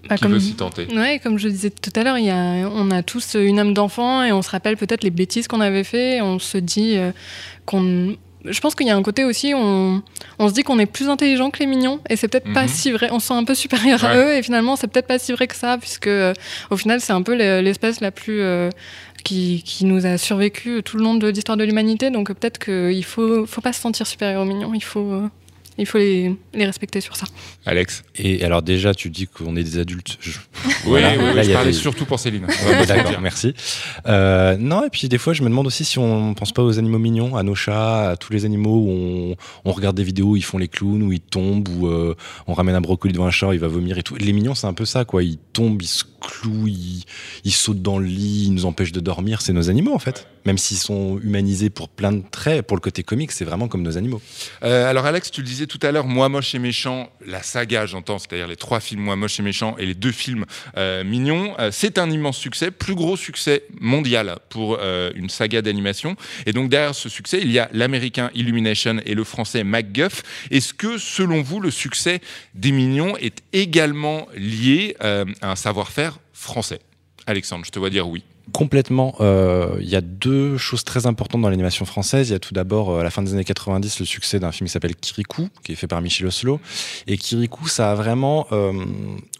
Bah, 0.08 0.16
Qui 0.16 0.26
veut 0.26 0.40
s'y 0.40 0.54
tenter? 0.54 0.86
Ouais, 0.94 1.20
comme 1.22 1.38
je 1.38 1.48
disais 1.48 1.70
tout 1.70 1.92
à 1.94 2.02
l'heure, 2.02 2.18
il 2.18 2.26
y 2.26 2.30
a, 2.30 2.68
on 2.68 2.90
a 2.90 3.02
tous 3.02 3.34
une 3.34 3.58
âme 3.58 3.74
d'enfant 3.74 4.22
et 4.24 4.32
on 4.32 4.42
se 4.42 4.50
rappelle 4.50 4.76
peut-être 4.76 5.04
les 5.04 5.10
bêtises 5.10 5.46
qu'on 5.48 5.60
avait 5.60 5.84
fait. 5.84 6.16
Et 6.16 6.22
on 6.22 6.38
se 6.38 6.58
dit 6.58 6.96
euh, 6.96 7.12
qu'on 7.66 8.16
je 8.44 8.60
pense 8.60 8.74
qu'il 8.74 8.86
y 8.86 8.90
a 8.90 8.96
un 8.96 9.02
côté 9.02 9.24
aussi, 9.24 9.52
on, 9.54 10.02
on 10.38 10.48
se 10.48 10.52
dit 10.54 10.62
qu'on 10.62 10.78
est 10.78 10.86
plus 10.86 11.08
intelligent 11.08 11.50
que 11.50 11.58
les 11.60 11.66
mignons, 11.66 12.00
et 12.10 12.16
c'est 12.16 12.28
peut-être 12.28 12.52
pas 12.52 12.62
Mhm. 12.62 12.68
si 12.68 12.90
vrai. 12.92 13.08
On 13.12 13.20
se 13.20 13.28
sent 13.28 13.34
un 13.34 13.44
peu 13.44 13.54
supérieur 13.54 14.04
à 14.04 14.16
eux, 14.16 14.34
et 14.34 14.42
finalement, 14.42 14.76
c'est 14.76 14.86
peut-être 14.88 15.06
pas 15.06 15.18
si 15.18 15.32
vrai 15.32 15.46
que 15.46 15.54
ça, 15.56 15.78
puisque 15.78 16.06
euh, 16.08 16.32
au 16.70 16.76
final, 16.76 17.00
c'est 17.00 17.12
un 17.12 17.22
peu 17.22 17.34
l'e- 17.34 17.60
l'espèce 17.62 18.00
la 18.00 18.10
plus 18.10 18.40
euh, 18.40 18.68
qui, 19.24 19.62
qui 19.64 19.84
nous 19.84 20.04
a 20.06 20.18
survécu 20.18 20.82
tout 20.84 20.96
le 20.96 21.04
long 21.04 21.14
de 21.14 21.28
l'histoire 21.28 21.56
de 21.56 21.64
l'humanité. 21.64 22.10
Donc 22.10 22.32
peut-être 22.32 22.58
qu'il 22.58 23.04
faut, 23.04 23.46
faut 23.46 23.60
pas 23.60 23.72
se 23.72 23.80
sentir 23.80 24.06
supérieur 24.06 24.42
aux 24.42 24.46
mignons. 24.46 24.72
Il 24.74 24.82
faut, 24.82 25.12
euh, 25.12 25.28
il 25.78 25.86
faut 25.86 25.98
les, 25.98 26.34
les 26.54 26.64
respecter 26.66 27.00
sur 27.00 27.16
ça. 27.16 27.26
Alex 27.64 28.02
Et 28.16 28.44
alors 28.44 28.62
déjà, 28.62 28.94
tu 28.94 29.08
dis 29.10 29.26
qu'on 29.26 29.56
est 29.56 29.62
des 29.64 29.78
adultes. 29.78 30.18
Je- 30.20 30.32
Oui, 30.32 30.70
Voilà. 30.84 31.12
oui, 31.16 31.24
oui, 31.28 31.34
Là, 31.34 31.42
je 31.42 31.52
parlais 31.52 31.72
surtout 31.72 32.04
pour 32.04 32.18
Céline. 32.18 32.46
D'accord, 32.86 33.20
merci. 33.20 33.54
Euh, 34.06 34.56
non, 34.58 34.84
et 34.84 34.90
puis 34.90 35.08
des 35.08 35.18
fois, 35.18 35.32
je 35.32 35.42
me 35.42 35.48
demande 35.48 35.66
aussi 35.66 35.84
si 35.84 35.98
on 35.98 36.34
pense 36.34 36.52
pas 36.52 36.62
aux 36.62 36.78
animaux 36.78 36.98
mignons, 36.98 37.36
à 37.36 37.42
nos 37.42 37.54
chats, 37.54 38.10
à 38.10 38.16
tous 38.16 38.32
les 38.32 38.44
animaux 38.44 38.76
où 38.76 38.90
on, 38.90 39.36
on 39.64 39.72
regarde 39.72 39.96
des 39.96 40.04
vidéos 40.04 40.26
où 40.30 40.36
ils 40.36 40.44
font 40.44 40.58
les 40.58 40.68
clowns, 40.68 41.02
où 41.02 41.12
ils 41.12 41.20
tombent, 41.20 41.68
où 41.68 41.86
euh, 41.88 42.14
on 42.46 42.54
ramène 42.54 42.74
un 42.74 42.80
brocoli 42.80 43.12
devant 43.12 43.26
un 43.26 43.30
chat, 43.30 43.52
il 43.52 43.60
va 43.60 43.68
vomir 43.68 43.96
et 43.98 44.02
tout. 44.02 44.16
Les 44.16 44.32
mignons, 44.32 44.54
c'est 44.54 44.66
un 44.66 44.74
peu 44.74 44.84
ça, 44.84 45.04
quoi. 45.04 45.22
Ils 45.22 45.38
tombent, 45.52 45.80
ils 45.82 45.86
se 45.88 46.04
clouent, 46.20 46.68
ils, 46.68 47.04
ils 47.44 47.52
sautent 47.52 47.82
dans 47.82 47.98
le 47.98 48.06
lit, 48.06 48.44
ils 48.46 48.54
nous 48.54 48.64
empêchent 48.66 48.92
de 48.92 49.00
dormir. 49.00 49.40
C'est 49.40 49.52
nos 49.52 49.70
animaux, 49.70 49.94
en 49.94 49.98
fait. 49.98 50.26
Même 50.44 50.58
s'ils 50.58 50.78
sont 50.78 51.18
humanisés 51.22 51.70
pour 51.70 51.88
plein 51.88 52.12
de 52.12 52.22
traits, 52.30 52.66
pour 52.66 52.76
le 52.76 52.80
côté 52.80 53.02
comique, 53.02 53.32
c'est 53.32 53.44
vraiment 53.44 53.68
comme 53.68 53.82
nos 53.82 53.96
animaux. 53.96 54.20
Euh, 54.64 54.88
alors 54.88 55.06
Alex, 55.06 55.30
tu 55.30 55.40
le 55.40 55.46
disais 55.46 55.66
tout 55.66 55.78
à 55.82 55.92
l'heure, 55.92 56.06
Moi 56.06 56.28
moche 56.28 56.54
et 56.54 56.58
méchant, 56.58 57.10
la 57.24 57.42
saga 57.42 57.86
j'entends, 57.86 58.18
c'est-à-dire 58.18 58.48
les 58.48 58.56
trois 58.56 58.80
films 58.80 59.02
Moi 59.02 59.16
moche 59.16 59.38
et 59.38 59.42
méchant 59.42 59.76
et 59.78 59.86
les 59.86 59.94
deux 59.94 60.12
films 60.12 60.44
euh, 60.76 61.04
mignons, 61.04 61.54
euh, 61.58 61.70
c'est 61.72 61.98
un 61.98 62.10
immense 62.10 62.38
succès, 62.38 62.70
plus 62.70 62.94
gros 62.94 63.16
succès 63.16 63.64
mondial 63.80 64.38
pour 64.48 64.78
euh, 64.80 65.12
une 65.14 65.28
saga 65.28 65.62
d'animation. 65.62 66.16
Et 66.46 66.52
donc 66.52 66.70
derrière 66.70 66.94
ce 66.94 67.08
succès, 67.08 67.40
il 67.40 67.50
y 67.50 67.58
a 67.58 67.68
l'américain 67.72 68.30
Illumination 68.34 69.00
et 69.04 69.14
le 69.14 69.24
français 69.24 69.64
MacGuff. 69.64 70.22
Est-ce 70.50 70.74
que 70.74 70.98
selon 70.98 71.42
vous, 71.42 71.60
le 71.60 71.70
succès 71.70 72.20
des 72.54 72.72
mignons 72.72 73.16
est 73.16 73.42
également 73.52 74.26
lié 74.34 74.96
à 75.00 75.24
un 75.42 75.56
savoir-faire 75.56 76.18
français? 76.32 76.80
Alexandre, 77.26 77.64
je 77.64 77.70
te 77.70 77.78
vois 77.78 77.90
dire 77.90 78.08
oui. 78.08 78.24
Complètement. 78.50 79.14
Euh, 79.20 79.76
Il 79.80 79.88
y 79.88 79.94
a 79.94 80.00
deux 80.00 80.58
choses 80.58 80.82
très 80.82 81.06
importantes 81.06 81.40
dans 81.40 81.48
l'animation 81.48 81.84
française. 81.84 82.28
Il 82.28 82.32
y 82.32 82.34
a 82.34 82.40
tout 82.40 82.54
d'abord, 82.54 82.90
euh, 82.90 83.00
à 83.00 83.04
la 83.04 83.10
fin 83.10 83.22
des 83.22 83.32
années 83.32 83.44
90, 83.44 84.00
le 84.00 84.04
succès 84.04 84.40
d'un 84.40 84.50
film 84.50 84.66
qui 84.66 84.72
s'appelle 84.72 84.96
Kirikou, 84.96 85.48
qui 85.62 85.72
est 85.72 85.76
fait 85.76 85.86
par 85.86 86.00
Michel 86.02 86.26
Oslo. 86.26 86.60
Et 87.06 87.16
Kirikou, 87.16 87.68
ça 87.68 87.92
a 87.92 87.94
vraiment 87.94 88.48
euh, 88.50 88.72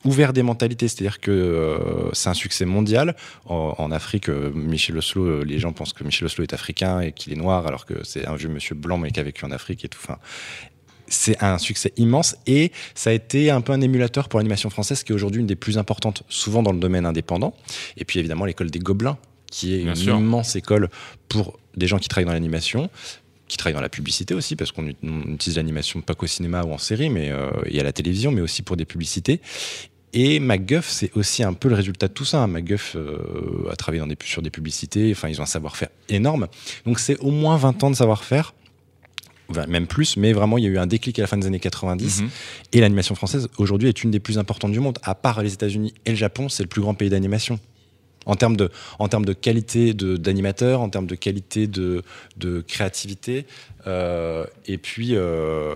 ouvert 0.04 0.32
des 0.32 0.44
mentalités. 0.44 0.87
C'est-à-dire 0.87 1.21
que 1.21 2.11
c'est 2.12 2.28
un 2.28 2.35
succès 2.35 2.64
mondial. 2.64 3.16
En, 3.47 3.90
Afrique, 3.90 4.28
Michel 4.28 4.97
Oslo, 4.97 5.42
les 5.42 5.59
gens 5.59 5.73
pensent 5.73 5.92
que 5.92 6.04
Michel 6.04 6.26
Oslo 6.26 6.44
est 6.44 6.54
africain 6.54 7.00
et 7.00 7.12
qu'il 7.12 7.32
est 7.32 7.37
noir, 7.37 7.66
alors 7.66 7.85
que 7.87 8.04
c'est 8.04 8.26
un 8.26 8.37
vieux 8.37 8.49
monsieur 8.49 8.75
blanc, 8.75 8.99
mais 8.99 9.11
qui 9.11 9.21
a 9.21 9.23
vécu 9.23 9.44
en 9.44 9.50
Afrique 9.50 9.85
et 9.85 9.88
tout. 9.88 10.00
C'est 11.12 11.42
un 11.42 11.59
succès 11.59 11.92
immense 11.97 12.37
et 12.47 12.73
ça 12.95 13.11
a 13.11 13.12
été 13.12 13.50
un 13.50 13.61
peu 13.61 13.73
un 13.73 13.81
émulateur 13.81 14.28
pour 14.28 14.38
l'animation 14.40 14.71
française 14.71 15.02
qui 15.02 15.12
est 15.12 15.14
aujourd'hui 15.14 15.40
une 15.40 15.47
des 15.47 15.57
plus 15.57 15.78
importantes, 15.78 16.23
souvent 16.28 16.62
dans 16.62 16.73
le 16.73 16.78
domaine 16.78 17.07
indépendant. 17.07 17.54
Et 17.97 18.04
puis 18.04 18.19
évidemment 18.19 18.45
l'école 18.45 18.71
des 18.71 18.78
Gobelins, 18.78 19.19
qui 19.50 19.75
est 19.75 19.78
Bien 19.83 19.90
une 19.95 19.97
sûr. 19.97 20.16
immense 20.16 20.57
école 20.57 20.88
pour 21.28 21.59
des 21.76 21.87
gens 21.87 21.99
qui 21.99 22.09
travaillent 22.09 22.26
dans 22.26 22.33
l'animation, 22.33 22.88
qui 23.49 23.57
travaillent 23.59 23.75
dans 23.75 23.83
la 23.83 23.90
publicité 23.90 24.33
aussi, 24.35 24.57
parce 24.57 24.73
qu'on 24.73 24.87
ut- 24.87 24.97
on 25.02 25.35
utilise 25.35 25.57
l'animation 25.57 26.00
pas 26.00 26.14
qu'au 26.14 26.26
cinéma 26.26 26.62
ou 26.64 26.73
en 26.73 26.78
série, 26.78 27.11
mais 27.11 27.31
euh, 27.31 27.50
et 27.66 27.78
à 27.78 27.83
la 27.83 27.92
télévision, 27.92 28.31
mais 28.33 28.40
aussi 28.40 28.62
pour 28.62 28.76
des 28.76 28.87
publicités. 28.87 29.40
Et 30.14 30.40
MacGuff, 30.40 30.88
c'est 30.88 31.11
aussi 31.16 31.42
un 31.42 31.54
peu 31.54 31.69
le 31.71 31.75
résultat 31.75 32.09
de 32.09 32.12
tout 32.12 32.25
ça. 32.26 32.47
MacGuff 32.47 32.97
euh, 32.97 33.71
a 33.71 33.76
travaillé 33.76 34.00
dans 34.00 34.07
des, 34.07 34.16
sur 34.25 34.42
des 34.42 34.50
publicités, 34.50 35.11
enfin, 35.12 35.28
ils 35.28 35.38
ont 35.40 35.45
un 35.45 35.47
savoir-faire 35.47 35.88
énorme. 36.11 36.49
Donc, 36.87 36.99
c'est 36.99 37.19
au 37.21 37.31
moins 37.31 37.57
20 37.57 37.83
ans 37.85 37.90
de 37.90 37.97
savoir-faire, 37.97 38.54
même 39.68 39.87
plus, 39.87 40.16
mais 40.16 40.32
vraiment, 40.32 40.59
il 40.59 40.64
y 40.64 40.66
a 40.66 40.71
eu 40.71 40.78
un 40.78 40.87
déclic 40.87 41.18
à 41.18 41.23
la 41.23 41.26
fin 41.28 41.37
des 41.38 41.47
années 41.47 41.61
90. 41.61 42.23
Mhm. 42.23 42.28
Et 42.72 42.81
l'animation 42.81 43.14
française, 43.14 43.48
aujourd'hui, 43.59 43.88
est 43.88 44.03
une 44.05 44.11
des 44.11 44.20
plus 44.20 44.38
importantes 44.38 44.72
du 44.72 44.81
monde. 44.81 44.98
À 45.03 45.14
part 45.14 45.42
les 45.42 45.53
États-Unis 45.53 45.94
et 46.07 46.11
le 46.11 46.16
Japon, 46.16 46.48
c'est 46.48 46.62
le 46.62 46.68
plus 46.68 46.81
grand 46.81 46.94
pays 46.94 47.11
d'animation. 47.11 47.59
En 48.24 48.37
termes 48.37 48.57
de, 48.57 48.70
en 49.00 49.09
termes 49.09 49.24
de 49.24 49.33
qualité 49.33 49.94
de- 49.94 50.16
d'animateur, 50.16 50.81
en 50.81 50.88
termes 50.88 51.09
de 51.09 51.16
qualité 51.16 51.66
de, 51.66 52.03
de 52.37 52.61
créativité. 52.61 53.46
euh, 53.88 54.44
et 54.66 54.79
puis, 54.79 55.16
euh, 55.16 55.74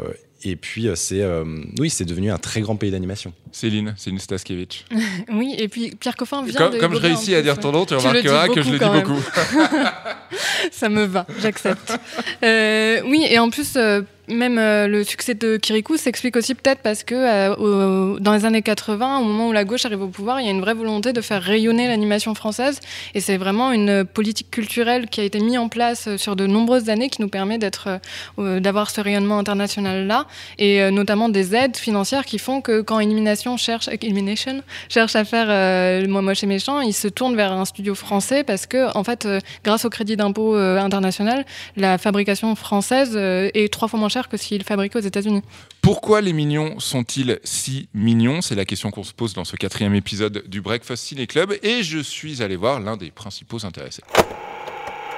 et 0.51 0.57
puis 0.57 0.89
euh, 0.89 0.95
c'est 0.95 1.23
euh, 1.23 1.45
oui, 1.79 1.91
c'est 1.91 2.05
devenu 2.05 2.31
un 2.31 2.39
très 2.39 2.61
grand 2.61 2.77
pays 2.77 2.91
d'animation. 2.91 3.33
Céline, 3.53 3.95
Céline 3.97 4.19
Staskiewicz. 4.19 4.85
Oui, 5.33 5.55
et 5.59 5.69
puis 5.69 5.95
Pierre 5.99 6.17
Coffin 6.17 6.43
vient 6.45 6.55
Comme, 6.55 6.75
de 6.75 6.79
comme 6.79 6.95
je 6.95 6.99
réussis 6.99 7.35
à 7.35 7.43
dire 7.43 7.59
ton 7.59 7.73
nom, 7.73 7.85
tu 7.85 7.95
remarqueras 7.95 8.49
que 8.49 8.63
je 8.63 8.71
le 8.71 8.79
dis 8.79 8.85
beaucoup. 8.85 9.21
Ça 10.73 10.89
me 10.89 11.05
va, 11.05 11.27
j'accepte. 11.41 11.93
Euh, 12.43 13.01
oui, 13.07 13.27
et 13.29 13.39
en 13.39 13.51
plus, 13.51 13.75
euh, 13.77 14.03
même 14.29 14.59
euh, 14.59 14.89
le 14.89 15.05
succès 15.05 15.35
de 15.35 15.57
Kirikou 15.57 15.97
s'explique 15.97 16.37
aussi 16.37 16.55
peut-être 16.55 16.81
parce 16.81 17.05
que 17.05 17.15
euh, 17.15 18.19
dans 18.19 18.33
les 18.33 18.45
années 18.45 18.63
80, 18.63 19.19
au 19.19 19.25
moment 19.25 19.49
où 19.49 19.53
la 19.53 19.65
gauche 19.65 19.85
arrive 19.85 20.03
au 20.03 20.09
pouvoir, 20.09 20.41
il 20.41 20.47
y 20.47 20.49
a 20.49 20.53
une 20.53 20.61
vraie 20.61 20.75
volonté 20.75 21.13
de 21.13 21.21
faire 21.21 21.43
rayonner 21.43 21.87
l'animation 21.87 22.35
française. 22.35 22.81
Et 23.15 23.21
c'est 23.21 23.37
vraiment 23.37 23.73
une 23.73 24.05
politique 24.05 24.51
culturelle 24.51 25.09
qui 25.09 25.21
a 25.21 25.25
été 25.25 25.39
mise 25.39 25.59
en 25.59 25.69
place 25.69 26.09
euh, 26.09 26.17
sur 26.17 26.35
de 26.35 26.47
nombreuses 26.47 26.89
années 26.89 27.09
qui 27.09 27.23
nous 27.23 27.29
permet 27.29 27.59
d'être, 27.59 28.01
d'avoir 28.39 28.91
ce 28.91 29.01
rayonnement 29.01 29.39
international-là. 29.39 30.27
Et 30.59 30.91
notamment 30.91 31.29
des 31.29 31.55
aides 31.55 31.77
financières 31.77 32.25
qui 32.25 32.39
font 32.39 32.61
que 32.61 32.81
quand 32.81 33.01
Illumination 33.01 33.57
cherche, 33.57 33.89
à 33.89 35.25
faire 35.25 36.09
Moi 36.09 36.23
Moche 36.23 36.43
et 36.43 36.47
Méchant, 36.47 36.81
ils 36.81 36.93
se 36.93 37.09
tournent 37.09 37.37
vers 37.37 37.53
un 37.53 37.65
studio 37.65 37.95
français 37.95 38.45
parce 38.45 38.67
que, 38.67 38.95
en 38.97 39.05
fait, 39.05 39.29
grâce 39.65 39.85
au 39.85 39.91
crédit 39.91 40.17
d'impôt 40.17 40.55
international, 40.55 41.45
la 41.77 41.99
fabrication 41.99 42.55
française 42.55 43.17
est 43.17 43.73
trois 43.73 43.89
fois 43.89 43.99
moins 43.99 44.09
chère 44.09 44.16
que 44.25 44.37
s'il 44.37 44.65
fabriquait 44.65 44.99
aux 44.99 45.03
États-Unis. 45.03 45.43
Pourquoi 45.83 46.21
les 46.21 46.33
mignons 46.33 46.81
sont-ils 46.81 47.39
si 47.45 47.89
mignons? 47.95 48.41
C'est 48.43 48.55
la 48.55 48.65
question 48.65 48.91
qu'on 48.91 49.05
se 49.05 49.13
pose 49.13 49.35
dans 49.35 49.45
ce 49.45 49.57
quatrième 49.57 49.95
épisode 49.95 50.45
du 50.47 50.61
Breakfast 50.61 51.05
Ciné 51.05 51.27
Club 51.27 51.55
et 51.63 51.83
je 51.83 51.99
suis 51.99 52.43
allé 52.43 52.57
voir 52.57 52.81
l'un 52.81 52.97
des 52.97 53.11
principaux 53.11 53.65
intéressés. 53.65 54.03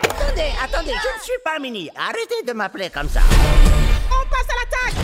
Attendez, 0.03 0.51
attendez, 0.63 0.91
je 0.91 1.19
ne 1.19 1.23
suis 1.23 1.39
pas 1.45 1.59
Mini. 1.61 1.89
Arrêtez 1.97 2.47
de 2.47 2.53
m'appeler 2.53 2.91
comme 2.91 3.09
ça. 3.09 3.21
On 4.11 4.29
passe 4.29 4.47
à 4.51 4.55
l'attaque 4.61 4.95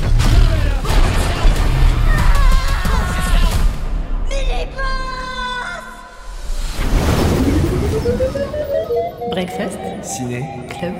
Breakfast 9.30 9.78
Ciné. 10.02 10.44
Club. 10.68 10.94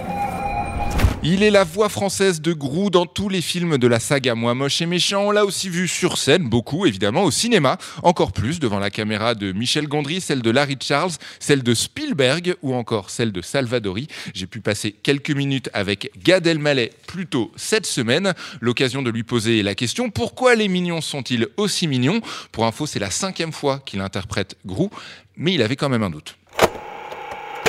Il 1.27 1.43
est 1.43 1.51
la 1.51 1.65
voix 1.65 1.89
française 1.89 2.43
de 2.43 2.53
Grou 2.53 2.91
dans 2.91 3.07
tous 3.07 3.31
les 3.31 3.41
films 3.41 3.79
de 3.79 3.87
la 3.87 3.99
saga 3.99 4.35
Moi 4.35 4.53
Moche 4.53 4.83
et 4.83 4.87
Méchant. 4.87 5.23
On 5.23 5.31
l'a 5.31 5.47
aussi 5.47 5.71
vu 5.71 5.89
sur 5.89 6.19
scène, 6.19 6.51
beaucoup 6.51 6.85
évidemment, 6.85 7.25
au 7.25 7.31
cinéma, 7.31 7.79
encore 8.03 8.31
plus 8.31 8.61
devant 8.61 8.79
la 8.79 8.91
caméra 8.91 9.35
de 9.35 9.51
Michel 9.53 9.89
Gondry, 9.89 10.21
celle 10.21 10.43
de 10.43 10.51
Larry 10.51 10.77
Charles, 10.79 11.13
celle 11.41 11.63
de 11.63 11.73
Spielberg 11.73 12.57
ou 12.61 12.75
encore 12.75 13.09
celle 13.09 13.33
de 13.33 13.41
Salvadori. 13.41 14.07
J'ai 14.35 14.47
pu 14.47 14.61
passer 14.61 14.93
quelques 14.93 15.31
minutes 15.31 15.71
avec 15.73 16.11
Gad 16.23 16.47
Elmaleh 16.47 16.93
plus 17.07 17.27
tôt 17.27 17.51
cette 17.57 17.87
semaine, 17.87 18.35
l'occasion 18.61 19.01
de 19.01 19.09
lui 19.09 19.23
poser 19.23 19.63
la 19.63 19.75
question 19.75 20.11
pourquoi 20.11 20.55
les 20.57 20.69
mignons 20.69 21.01
sont-ils 21.01 21.49
aussi 21.57 21.89
mignons? 21.89 22.21
Pour 22.53 22.67
info, 22.67 22.85
c'est 22.85 22.99
la 22.99 23.11
cinquième 23.11 23.53
fois 23.53 23.81
qu'il 23.87 24.03
interprète 24.03 24.59
Grou, 24.67 24.91
mais 25.39 25.55
il 25.55 25.63
avait 25.63 25.77
quand 25.77 25.89
même 25.89 26.03
un 26.03 26.11
doute. 26.11 26.37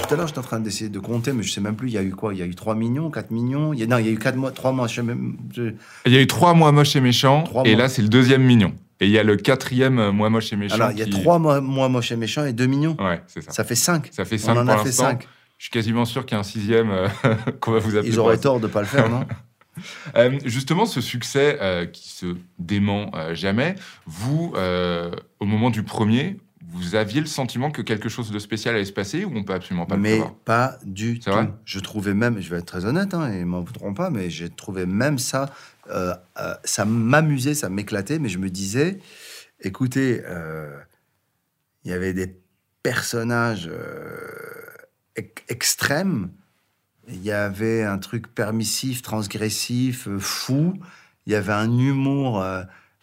Tout 0.08 0.14
à 0.14 0.18
l'heure, 0.18 0.28
j'étais 0.28 0.40
en 0.40 0.44
train 0.44 0.60
d'essayer 0.60 0.90
de 0.90 1.00
compter, 1.00 1.34
mais 1.34 1.44
je 1.44 1.52
sais 1.52 1.62
même 1.62 1.76
plus. 1.76 1.88
Il 1.90 1.94
y 1.94 1.98
a 1.98 2.04
eu 2.04 2.12
quoi? 2.12 2.34
Il 2.34 2.40
y 2.40 2.44
a 2.44 2.46
eu 2.46 2.56
3 2.56 2.76
millions, 2.76 3.10
4 3.12 3.32
millions? 3.32 3.74
Il 3.74 3.80
y 3.80 3.84
a, 3.84 3.88
Non, 3.88 3.98
il 3.98 4.06
y 4.06 4.10
a 4.10 4.12
eu 4.12 4.18
4 4.20 4.36
mois, 4.36 4.52
3 4.52 4.72
mois. 4.72 4.88
Je 4.88 4.96
sais 4.96 5.04
même. 5.04 5.38
je- 5.54 5.74
Il 6.06 6.12
y 6.14 6.18
a 6.18 6.22
eu 6.22 6.28
trois 6.28 6.54
mois 6.54 6.72
moche 6.72 6.96
et 6.96 7.02
méchant, 7.02 7.44
Trois 7.44 7.64
et 7.66 7.72
mois. 7.72 7.84
là 7.84 7.90
c'est 7.90 8.02
le 8.02 8.10
deuxième 8.10 8.44
mignon. 8.44 8.74
Et 9.02 9.06
il 9.08 9.12
y 9.12 9.20
a 9.20 9.24
le 9.24 9.36
quatrième 9.36 10.00
euh, 10.00 10.12
mois 10.12 10.30
moche 10.30 10.54
et 10.54 10.56
méchant. 10.56 10.76
Alors, 10.76 10.92
il 10.92 11.00
y 11.00 11.02
a 11.02 11.06
qui- 11.06 11.12
3 11.12 11.38
mois, 11.40 11.60
mois 11.62 11.90
moche 11.90 12.12
et 12.12 12.16
méchant 12.16 12.46
et 12.46 12.54
2 12.54 12.66
millions? 12.66 12.96
Ouais, 13.00 13.22
c'est 13.28 13.42
ça. 13.42 13.52
Ça 13.52 13.64
fait 13.64 13.76
5. 13.76 14.10
Ça 14.12 14.24
fait 14.26 14.36
On 14.36 14.46
5 14.46 14.58
en 14.58 14.62
pour 14.64 14.70
a 14.74 14.78
fait 14.78 14.86
l'instant. 14.86 15.04
5. 15.04 15.28
Je 15.58 15.64
suis 15.66 15.72
quasiment 15.72 16.06
sûr 16.06 16.26
qu'il 16.26 16.36
y 16.36 16.38
a 16.38 16.40
un 16.40 16.44
sixième 16.44 16.92
euh, 16.92 17.08
qu'on 17.60 17.72
va 17.72 17.80
vous 17.80 17.96
appeler. 17.98 18.12
Ils 18.12 18.20
auraient 18.20 18.38
tort 18.38 18.60
de 18.60 18.68
ne 18.68 18.72
pas 18.72 18.82
le 18.82 18.88
faire, 18.88 19.10
non? 19.10 19.26
Euh, 20.16 20.40
justement, 20.46 20.86
ce 20.86 21.02
succès 21.02 21.58
euh, 21.62 21.86
qui 21.86 22.10
se 22.10 22.38
dément 22.60 23.12
euh, 23.14 23.36
jamais, 23.36 23.76
vous, 24.06 24.54
au 25.42 25.46
moment 25.46 25.70
du 25.70 25.84
premier, 25.84 26.38
vous 26.68 26.96
aviez 26.96 27.22
le 27.22 27.28
sentiment 27.28 27.72
que 27.72 27.82
quelque 27.82 28.10
chose 28.10 28.32
de 28.32 28.40
spécial 28.40 28.76
allait 28.76 28.86
se 28.86 28.92
passer 28.94 29.26
ou 29.26 29.32
on 29.36 29.44
peut 29.44 29.54
absolument 29.54 29.86
pas 29.86 29.96
le 29.96 30.02
Mais 30.02 30.20
pas 30.46 30.78
du 30.84 31.20
tout. 31.20 31.30
vrai 31.30 31.50
je 31.64 31.80
trouvais 31.80 32.14
même, 32.14 32.40
je 32.42 32.50
vais 32.50 32.58
être 32.58 32.66
très 32.66 32.86
honnête, 32.86 33.14
hein, 33.14 33.32
et 33.32 33.46
m'en 33.46 33.62
voudront 33.62 33.94
pas, 33.94 34.10
mais 34.10 34.30
j'ai 34.30 34.50
trouvé 34.50 34.86
même 34.86 35.18
ça, 35.18 35.54
euh, 35.90 36.14
euh, 36.40 36.54
ça 36.64 36.86
m'amusait, 36.86 37.54
ça 37.54 37.70
m'éclatait, 37.70 38.20
mais 38.20 38.30
je 38.30 38.40
me 38.40 38.50
disais, 38.50 39.00
écoutez, 39.62 40.22
euh, 40.26 40.78
il 41.84 41.92
y 41.92 41.94
avait 41.94 42.14
des 42.14 42.36
personnages 42.84 43.70
ex- 45.16 45.44
extrêmes, 45.48 46.32
il 47.08 47.24
y 47.24 47.32
avait 47.32 47.84
un 47.84 48.00
truc 48.00 48.34
permissif, 48.34 49.02
transgressif, 49.02 50.08
fou, 50.18 50.74
il 51.26 51.34
y 51.34 51.36
avait 51.36 51.54
un 51.54 51.78
humour, 51.78 52.46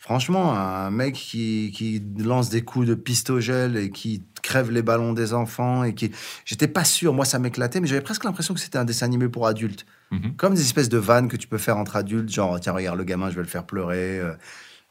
Franchement, 0.02 0.52
un 0.58 0.90
mec 0.90 1.14
qui, 1.14 1.70
qui 1.72 2.02
lance 2.18 2.50
des 2.50 2.62
coups 2.62 2.88
de 2.88 2.94
pistogel 2.94 3.76
et 3.76 3.90
qui 3.90 4.24
crève 4.42 4.72
les 4.72 4.82
ballons 4.82 5.12
des 5.12 5.32
enfants 5.32 5.84
et 5.84 5.94
qui. 5.94 6.10
J'étais 6.44 6.66
pas 6.66 6.82
sûr, 6.84 7.14
moi 7.14 7.24
ça 7.24 7.38
m'éclatait, 7.38 7.78
mais 7.80 7.86
j'avais 7.86 8.00
presque 8.00 8.24
l'impression 8.24 8.52
que 8.52 8.58
c'était 8.58 8.78
un 8.78 8.84
dessin 8.84 9.06
animé 9.06 9.28
pour 9.28 9.46
adultes. 9.46 9.86
Mhm. 10.10 10.34
Comme 10.34 10.54
des 10.54 10.60
espèces 10.62 10.88
de 10.88 10.98
vannes 10.98 11.28
que 11.28 11.36
tu 11.36 11.46
peux 11.46 11.56
faire 11.56 11.76
entre 11.76 11.94
adultes, 11.94 12.30
genre 12.30 12.58
tiens, 12.58 12.72
regarde 12.72 12.98
le 12.98 13.04
gamin, 13.04 13.30
je 13.30 13.36
vais 13.36 13.42
le 13.42 13.46
faire 13.48 13.64
pleurer. 13.64 14.18
euh. 14.18 14.34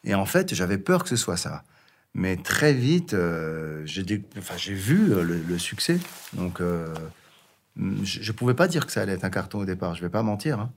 Et 0.05 0.15
en 0.15 0.25
fait, 0.25 0.53
j'avais 0.55 0.77
peur 0.77 1.03
que 1.03 1.09
ce 1.09 1.17
soit 1.17 1.35
ça. 1.37 1.63
Mais 2.13 2.37
très 2.37 2.73
vite, 2.73 3.13
euh, 3.13 3.81
j'ai 3.85 4.03
dé- 4.03 4.23
enfin, 4.37 4.55
j'ai 4.57 4.73
vu 4.73 5.11
euh, 5.11 5.23
le, 5.23 5.41
le 5.45 5.57
succès. 5.59 5.99
Donc, 6.33 6.61
euh, 6.61 6.87
je 8.03 8.31
ne 8.31 8.35
pouvais 8.35 8.53
pas 8.53 8.67
dire 8.69 8.85
que 8.85 8.91
ça 8.93 9.01
allait 9.01 9.13
être 9.13 9.23
un 9.25 9.29
carton 9.29 9.59
au 9.59 9.65
départ, 9.65 9.93
je 9.95 10.01
vais 10.01 10.09
pas 10.09 10.23
mentir. 10.23 10.59
hein. 10.59 10.71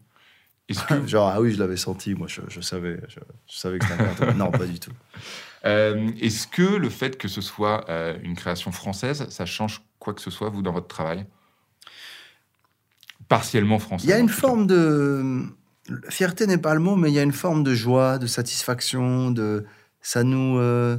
Que, 0.66 1.06
Genre, 1.06 1.28
ah 1.28 1.40
oui, 1.40 1.52
je 1.52 1.58
l'avais 1.58 1.76
senti, 1.76 2.14
moi, 2.14 2.26
je, 2.26 2.40
je 2.48 2.60
savais, 2.60 2.98
je, 3.08 3.20
je 3.46 3.58
savais 3.58 3.78
que 3.78 3.84
c'était 3.86 4.24
un 4.24 4.32
non, 4.34 4.50
pas 4.50 4.64
du 4.66 4.80
tout. 4.80 4.92
euh, 5.66 6.10
est-ce 6.20 6.46
que 6.46 6.62
le 6.62 6.88
fait 6.88 7.18
que 7.18 7.28
ce 7.28 7.40
soit 7.42 7.84
euh, 7.90 8.16
une 8.22 8.34
création 8.34 8.72
française, 8.72 9.26
ça 9.28 9.44
change 9.46 9.82
quoi 9.98 10.14
que 10.14 10.22
ce 10.22 10.30
soit, 10.30 10.48
vous, 10.48 10.62
dans 10.62 10.72
votre 10.72 10.88
travail? 10.88 11.26
Partiellement 13.28 13.78
français. 13.78 14.06
Il 14.06 14.10
y 14.10 14.12
a 14.12 14.18
une 14.18 14.26
cas. 14.28 14.32
forme 14.32 14.66
de. 14.66 15.42
Fierté 16.08 16.46
n'est 16.46 16.58
pas 16.58 16.74
le 16.74 16.80
mot, 16.80 16.96
mais 16.96 17.10
il 17.10 17.14
y 17.14 17.18
a 17.18 17.22
une 17.22 17.32
forme 17.32 17.62
de 17.62 17.74
joie, 17.74 18.18
de 18.18 18.26
satisfaction, 18.26 19.30
de. 19.30 19.64
Ça 20.00 20.24
nous. 20.24 20.58
euh, 20.58 20.98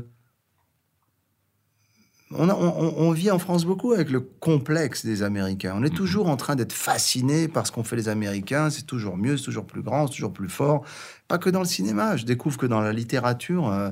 On, 2.32 2.50
a- 2.50 2.56
on- 2.56 2.74
on- 2.80 2.94
on 3.08 3.12
vit 3.12 3.30
en 3.30 3.38
France 3.40 3.66
beaucoup 3.66 3.94
avec 3.94 4.10
le 4.10 4.20
complexe 4.20 5.06
des 5.06 5.22
Américains. 5.22 5.76
On 5.78 5.84
est 5.84 5.90
Mhm. 5.92 5.96
toujours 5.96 6.28
en 6.28 6.38
train 6.38 6.56
d'être 6.56 6.74
fasciné 6.74 7.48
par 7.48 7.68
ce 7.68 7.72
qu'ont 7.72 7.84
fait 7.84 7.96
les 7.96 8.10
Américains. 8.10 8.70
C'est 8.72 8.86
toujours 8.88 9.16
mieux, 9.16 9.38
c'est 9.38 9.44
toujours 9.46 9.66
plus 9.68 9.84
grand, 9.84 10.08
c'est 10.08 10.14
toujours 10.16 10.34
plus 10.34 10.50
fort. 10.50 10.84
Pas 11.28 11.38
que 11.38 11.50
dans 11.52 11.60
le 11.60 11.66
cinéma. 11.68 12.18
Je 12.18 12.26
découvre 12.26 12.58
que 12.58 12.66
dans 12.66 12.82
la 12.82 12.94
littérature, 12.94 13.70
euh, 13.70 13.92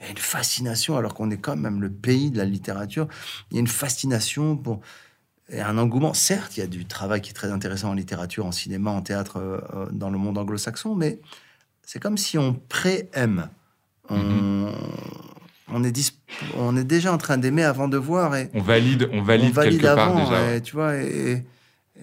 il 0.00 0.04
y 0.04 0.08
a 0.08 0.10
une 0.12 0.16
fascination, 0.18 0.96
alors 0.96 1.12
qu'on 1.14 1.30
est 1.30 1.36
quand 1.36 1.56
même 1.56 1.80
le 1.82 1.90
pays 1.90 2.30
de 2.30 2.38
la 2.38 2.46
littérature. 2.46 3.06
Il 3.50 3.54
y 3.54 3.58
a 3.58 3.60
une 3.60 3.66
fascination 3.68 4.56
pour 4.56 4.80
et 5.50 5.60
un 5.60 5.76
engouement. 5.76 6.14
Certes, 6.14 6.56
il 6.56 6.60
y 6.60 6.62
a 6.62 6.66
du 6.66 6.86
travail 6.86 7.20
qui 7.20 7.30
est 7.30 7.34
très 7.34 7.52
intéressant 7.52 7.90
en 7.90 7.94
littérature, 7.94 8.46
en 8.46 8.52
cinéma, 8.52 8.90
en 8.92 9.02
théâtre, 9.02 9.36
euh, 9.36 9.60
euh, 9.74 9.86
dans 9.92 10.08
le 10.08 10.16
monde 10.16 10.38
anglo-saxon, 10.38 10.94
mais 10.94 11.20
c'est 11.82 12.00
comme 12.00 12.16
si 12.16 12.38
on 12.38 12.54
pré-aime. 12.54 13.50
On, 14.08 14.72
on, 15.68 15.82
est 15.84 15.92
dis- 15.92 16.12
on 16.56 16.76
est 16.76 16.84
déjà 16.84 17.12
en 17.12 17.18
train 17.18 17.38
d'aimer 17.38 17.64
avant 17.64 17.88
de 17.88 17.96
voir. 17.96 18.36
Et 18.36 18.50
On 18.54 18.60
valide, 18.60 19.08
on 19.12 19.22
valide, 19.22 19.50
on 19.50 19.52
valide 19.52 19.80
quelque 19.80 19.94
part 19.94 20.08
avant, 20.10 20.24
déjà. 20.24 20.42
ouais. 20.42 20.56
et, 20.58 20.60
tu 20.60 20.74
vois. 20.74 20.96
Et, 20.96 21.44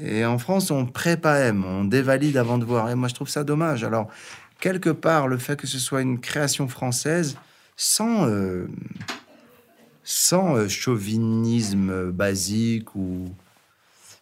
et 0.02 0.26
en 0.26 0.38
France, 0.38 0.72
on 0.72 0.86
pré-pas-aime, 0.86 1.64
on 1.66 1.84
dévalide 1.86 2.38
avant 2.38 2.58
de 2.58 2.66
voir. 2.66 2.90
Et 2.90 2.96
moi, 2.96 3.08
je 3.08 3.14
trouve 3.14 3.30
ça 3.30 3.44
dommage. 3.44 3.84
Alors, 3.84 4.08
quelque 4.60 4.90
part, 4.90 5.28
le 5.28 5.38
fait 5.38 5.56
que 5.60 5.68
ce 5.68 5.80
soit 5.80 6.02
une 6.02 6.20
création 6.20 6.68
française, 6.68 7.38
sans, 7.76 8.28
euh, 8.28 8.68
sans 10.04 10.56
euh, 10.56 10.68
chauvinisme 10.68 12.12
basique 12.12 12.96
ou. 12.96 13.30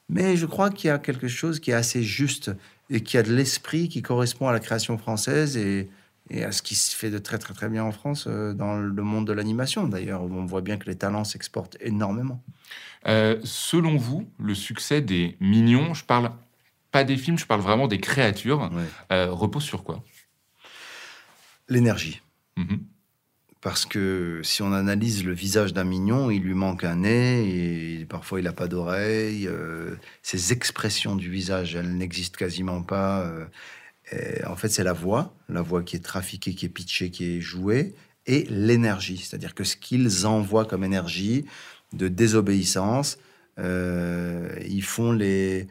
Mais 0.10 0.36
je 0.38 0.48
crois 0.48 0.72
qu'il 0.72 0.88
y 0.88 0.92
a 0.92 0.98
quelque 0.98 1.28
chose 1.28 1.60
qui 1.60 1.70
est 1.72 1.76
assez 1.76 2.02
juste 2.02 2.52
et 2.90 3.02
qui 3.02 3.16
a 3.18 3.22
de 3.24 3.32
l'esprit 3.34 3.90
qui 3.90 4.02
correspond 4.02 4.48
à 4.48 4.52
la 4.52 4.60
création 4.60 4.98
française 4.98 5.56
et, 5.56 5.88
et 6.30 6.44
à 6.44 6.52
ce 6.52 6.62
qui 6.62 6.76
se 6.76 6.96
fait 6.96 7.10
de 7.10 7.18
très 7.18 7.38
très 7.38 7.54
très 7.54 7.70
bien 7.70 7.84
en 7.84 7.92
France 7.92 8.26
euh, 8.28 8.54
dans 8.54 8.76
le 8.78 9.04
monde 9.04 9.28
de 9.28 9.34
l'animation 9.34 9.88
d'ailleurs 9.88 10.24
où 10.24 10.34
on 10.34 10.46
voit 10.46 10.62
bien 10.62 10.78
que 10.78 10.86
les 10.86 10.96
talents 10.96 11.24
s'exportent 11.24 11.78
énormément. 11.82 12.44
Euh, 13.08 13.40
selon 13.44 13.98
vous, 13.98 14.30
le 14.40 14.54
succès 14.54 15.02
des 15.02 15.38
mignons, 15.40 15.94
je 15.94 16.04
parle 16.04 16.32
pas 16.92 17.04
des 17.04 17.18
films, 17.18 17.38
je 17.38 17.46
parle 17.46 17.62
vraiment 17.62 17.88
des 17.88 18.00
créatures, 18.00 18.70
euh, 19.12 19.32
repose 19.32 19.64
sur 19.64 19.84
quoi? 19.84 20.04
L'énergie. 21.68 22.22
Mhm. 22.58 22.80
Parce 23.62 23.86
que 23.86 24.42
si 24.44 24.62
on 24.62 24.72
analyse 24.72 25.24
le 25.24 25.34
visage 25.34 25.74
d'un 25.74 25.84
mignon, 25.84 26.32
il 26.32 26.42
lui 26.42 26.54
manque 26.54 26.84
un 26.84 26.98
nez 26.98 28.00
et 28.00 28.06
parfois 28.06 28.40
il 28.40 28.44
n'a 28.44 28.54
pas 28.54 28.68
d'oreille. 28.68 29.50
ses 30.24 30.54
expressions 30.54 31.16
du 31.18 31.30
visage, 31.30 31.76
elles 31.76 31.94
n'existent 31.96 32.38
quasiment 32.38 32.82
pas. 32.82 33.30
Euh, 34.14 34.40
et 34.40 34.46
en 34.46 34.56
fait, 34.56 34.70
c'est 34.70 34.84
la 34.84 34.94
voix, 34.94 35.34
la 35.50 35.62
voix 35.62 35.84
qui 35.84 35.96
est 35.96 36.04
trafiquée, 36.04 36.54
qui 36.54 36.66
est 36.66 36.70
pitchée, 36.70 37.12
qui 37.12 37.38
est 37.38 37.42
jouée, 37.42 37.96
et 38.26 38.46
l'énergie. 38.50 39.18
C'est-à-dire 39.18 39.56
que 39.56 39.64
ce 39.64 39.76
qu'ils 39.76 40.26
envoient 40.28 40.66
comme 40.66 40.84
énergie 40.84 41.46
de 41.94 42.08
désobéissance, 42.08 43.18
euh, 43.60 44.50
ils 44.68 44.84
font 44.84 45.12
les... 45.12 45.68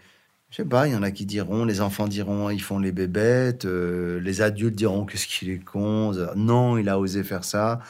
Je 0.50 0.56
sais 0.56 0.64
pas, 0.64 0.88
il 0.88 0.94
y 0.94 0.96
en 0.96 1.02
a 1.02 1.10
qui 1.10 1.26
diront, 1.26 1.66
les 1.66 1.82
enfants 1.82 2.08
diront, 2.08 2.48
ils 2.48 2.62
font 2.62 2.78
les 2.78 2.90
bébêtes, 2.90 3.66
euh, 3.66 4.18
les 4.20 4.40
adultes 4.40 4.74
diront 4.74 5.04
qu'est-ce 5.04 5.26
qu'il 5.26 5.50
est 5.50 5.62
con, 5.62 6.12
non, 6.36 6.78
il 6.78 6.88
a 6.88 6.98
osé 6.98 7.22
faire 7.22 7.44
ça. 7.44 7.80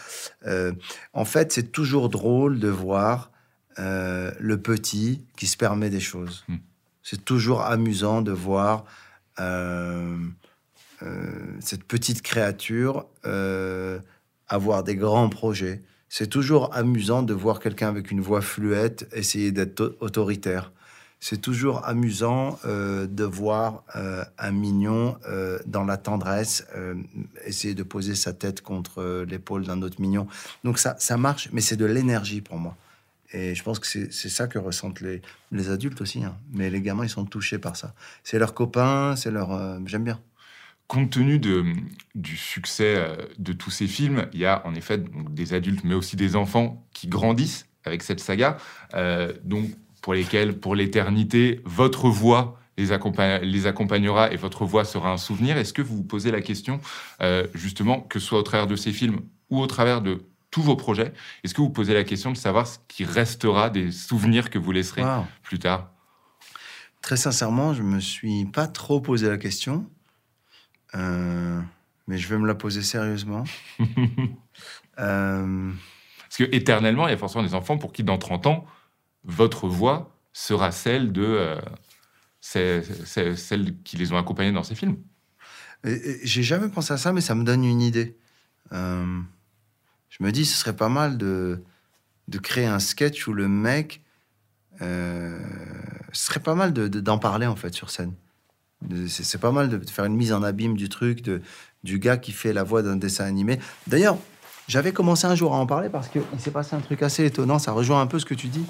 Euh, 0.44 0.72
en 1.12 1.24
fait, 1.24 1.52
c'est 1.52 1.70
toujours 1.70 2.08
drôle 2.08 2.58
de 2.58 2.68
voir 2.68 3.30
le 3.80 4.56
petit 4.56 5.22
qui 5.36 5.46
se 5.46 5.56
permet 5.56 5.88
des 5.88 6.00
choses. 6.00 6.44
Hmm. 6.48 6.56
C'est 7.04 7.24
toujours 7.24 7.62
amusant 7.62 8.22
de 8.22 8.32
voir 8.32 8.84
cette 11.60 11.84
petite 11.84 12.22
créature 12.22 13.06
euh, 13.24 13.98
avoir 14.48 14.82
des 14.82 14.96
grands 14.96 15.28
projets. 15.28 15.82
C'est 16.08 16.26
toujours 16.28 16.74
amusant 16.74 17.22
de 17.22 17.34
voir 17.34 17.60
quelqu'un 17.60 17.88
avec 17.88 18.10
une 18.10 18.20
voix 18.20 18.40
fluette 18.40 19.08
essayer 19.12 19.52
d'être 19.52 19.80
au- 19.80 20.04
autoritaire. 20.06 20.72
C'est 21.20 21.40
toujours 21.40 21.84
amusant 21.84 22.58
euh, 22.64 23.06
de 23.06 23.24
voir 23.24 23.82
euh, 23.96 24.24
un 24.38 24.52
mignon 24.52 25.16
euh, 25.28 25.58
dans 25.66 25.84
la 25.84 25.96
tendresse 25.96 26.64
euh, 26.76 26.94
essayer 27.44 27.74
de 27.74 27.82
poser 27.82 28.14
sa 28.14 28.32
tête 28.32 28.62
contre 28.62 29.02
euh, 29.02 29.24
l'épaule 29.24 29.64
d'un 29.64 29.82
autre 29.82 30.00
mignon. 30.00 30.28
Donc 30.64 30.78
ça, 30.78 30.94
ça 30.98 31.16
marche, 31.16 31.48
mais 31.52 31.60
c'est 31.60 31.76
de 31.76 31.84
l'énergie 31.86 32.40
pour 32.40 32.58
moi. 32.58 32.76
Et 33.32 33.54
je 33.54 33.62
pense 33.62 33.78
que 33.78 33.86
c'est 33.86 34.28
ça 34.28 34.46
que 34.46 34.58
ressentent 34.58 35.00
les, 35.00 35.20
les 35.52 35.70
adultes 35.70 36.00
aussi. 36.00 36.24
hein. 36.24 36.38
Mais 36.52 36.70
les 36.70 36.80
gamins, 36.80 37.04
ils 37.04 37.10
sont 37.10 37.26
touchés 37.26 37.58
par 37.58 37.76
ça. 37.76 37.94
C'est 38.24 38.38
leurs 38.38 38.54
copains, 38.54 39.16
c'est 39.16 39.30
leur... 39.30 39.52
euh, 39.52 39.78
J'aime 39.86 40.04
bien. 40.04 40.20
Compte 40.86 41.10
tenu 41.10 41.38
du 41.38 42.36
succès 42.36 42.94
euh, 42.96 43.16
de 43.38 43.52
tous 43.52 43.70
ces 43.70 43.86
films, 43.86 44.26
il 44.32 44.40
y 44.40 44.46
a 44.46 44.66
en 44.66 44.74
effet 44.74 44.98
des 45.30 45.52
adultes, 45.52 45.84
mais 45.84 45.94
aussi 45.94 46.16
des 46.16 46.34
enfants 46.34 46.86
qui 46.94 47.08
grandissent 47.08 47.66
avec 47.84 48.02
cette 48.02 48.20
saga, 48.20 48.56
euh, 48.94 49.32
donc 49.44 49.66
pour 50.00 50.14
lesquels, 50.14 50.58
pour 50.58 50.74
l'éternité, 50.74 51.60
votre 51.64 52.08
voix 52.08 52.58
les, 52.78 52.92
accompa- 52.92 53.42
les 53.42 53.66
accompagnera 53.66 54.32
et 54.32 54.36
votre 54.36 54.64
voix 54.64 54.84
sera 54.86 55.12
un 55.12 55.18
souvenir. 55.18 55.58
Est-ce 55.58 55.74
que 55.74 55.82
vous 55.82 55.96
vous 55.96 56.04
posez 56.04 56.30
la 56.30 56.40
question, 56.40 56.80
justement, 57.52 58.00
que 58.00 58.18
ce 58.18 58.26
soit 58.26 58.38
au 58.38 58.42
travers 58.42 58.66
de 58.68 58.76
ces 58.76 58.92
films 58.92 59.20
ou 59.50 59.60
au 59.60 59.66
travers 59.66 60.00
de 60.00 60.22
tous 60.50 60.62
vos 60.62 60.76
projets, 60.76 61.12
est-ce 61.44 61.52
que 61.54 61.60
vous 61.60 61.70
posez 61.70 61.94
la 61.94 62.04
question 62.04 62.32
de 62.32 62.36
savoir 62.36 62.66
ce 62.66 62.78
qui 62.88 63.04
restera 63.04 63.70
des 63.70 63.92
souvenirs 63.92 64.50
que 64.50 64.58
vous 64.58 64.72
laisserez 64.72 65.02
Wow. 65.02 65.26
plus 65.42 65.58
tard? 65.58 65.90
Très 67.02 67.16
sincèrement, 67.16 67.74
je 67.74 67.82
me 67.82 68.00
suis 68.00 68.44
pas 68.46 68.66
trop 68.66 69.00
posé 69.00 69.28
la 69.28 69.36
question. 69.38 69.88
Euh, 70.94 71.60
mais 72.06 72.16
je 72.18 72.28
vais 72.28 72.38
me 72.38 72.46
la 72.46 72.54
poser 72.54 72.82
sérieusement. 72.82 73.44
Euh, 75.00 75.70
Parce 76.22 76.38
que 76.38 76.44
éternellement, 76.52 77.06
il 77.06 77.12
y 77.12 77.14
a 77.14 77.16
forcément 77.16 77.44
des 77.44 77.54
enfants 77.54 77.78
pour 77.78 77.92
qui, 77.92 78.02
dans 78.02 78.18
30 78.18 78.48
ans, 78.48 78.66
votre 79.22 79.68
voix 79.68 80.18
sera 80.32 80.72
celle 80.72 81.12
de 81.12 81.22
euh, 81.22 81.60
celle 82.40 83.80
qui 83.84 83.96
les 83.96 84.12
ont 84.12 84.16
accompagnés 84.18 84.50
dans 84.50 84.64
ces 84.64 84.74
films. 84.74 84.96
J'ai 85.84 86.42
jamais 86.42 86.68
pensé 86.68 86.92
à 86.92 86.96
ça, 86.96 87.12
mais 87.12 87.20
ça 87.20 87.36
me 87.36 87.44
donne 87.44 87.64
une 87.64 87.80
idée. 87.80 88.16
Je 90.10 90.22
me 90.24 90.32
dis, 90.32 90.44
ce 90.44 90.56
serait 90.56 90.76
pas 90.76 90.88
mal 90.88 91.18
de, 91.18 91.62
de 92.28 92.38
créer 92.38 92.66
un 92.66 92.78
sketch 92.78 93.26
où 93.26 93.32
le 93.32 93.48
mec. 93.48 94.02
euh, 94.80 95.36
ce 96.12 96.26
serait 96.26 96.40
pas 96.40 96.54
mal 96.54 96.72
de- 96.72 96.86
de- 96.88 97.00
d'en 97.00 97.18
parler, 97.18 97.46
en 97.46 97.56
fait, 97.56 97.74
sur 97.74 97.90
scène. 97.90 98.12
De- 98.82 99.08
C'est 99.08 99.38
pas 99.40 99.50
mal 99.50 99.68
de 99.68 99.78
faire 99.90 100.04
une 100.04 100.14
mise 100.14 100.32
en 100.32 100.42
abîme 100.44 100.76
du 100.76 100.88
truc, 100.88 101.20
de, 101.22 101.42
du 101.82 101.98
gars 101.98 102.16
qui 102.16 102.30
fait 102.32 102.52
la 102.52 102.62
voix 102.62 102.82
d'un 102.82 102.94
dessin 102.96 103.24
animé. 103.24 103.58
D'ailleurs, 103.88 104.16
j'avais 104.68 104.92
commencé 104.92 105.26
un 105.26 105.34
jour 105.34 105.52
à 105.54 105.58
en 105.58 105.66
parler 105.66 105.88
parce 105.88 106.08
qu'il 106.08 106.22
s'est 106.38 106.52
passé 106.52 106.76
un 106.76 106.80
truc 106.80 107.02
assez 107.02 107.24
étonnant. 107.24 107.58
Ça 107.58 107.72
rejoint 107.72 108.00
un 108.00 108.06
peu 108.06 108.18
ce 108.20 108.24
que 108.24 108.34
tu 108.34 108.46
dis. 108.46 108.64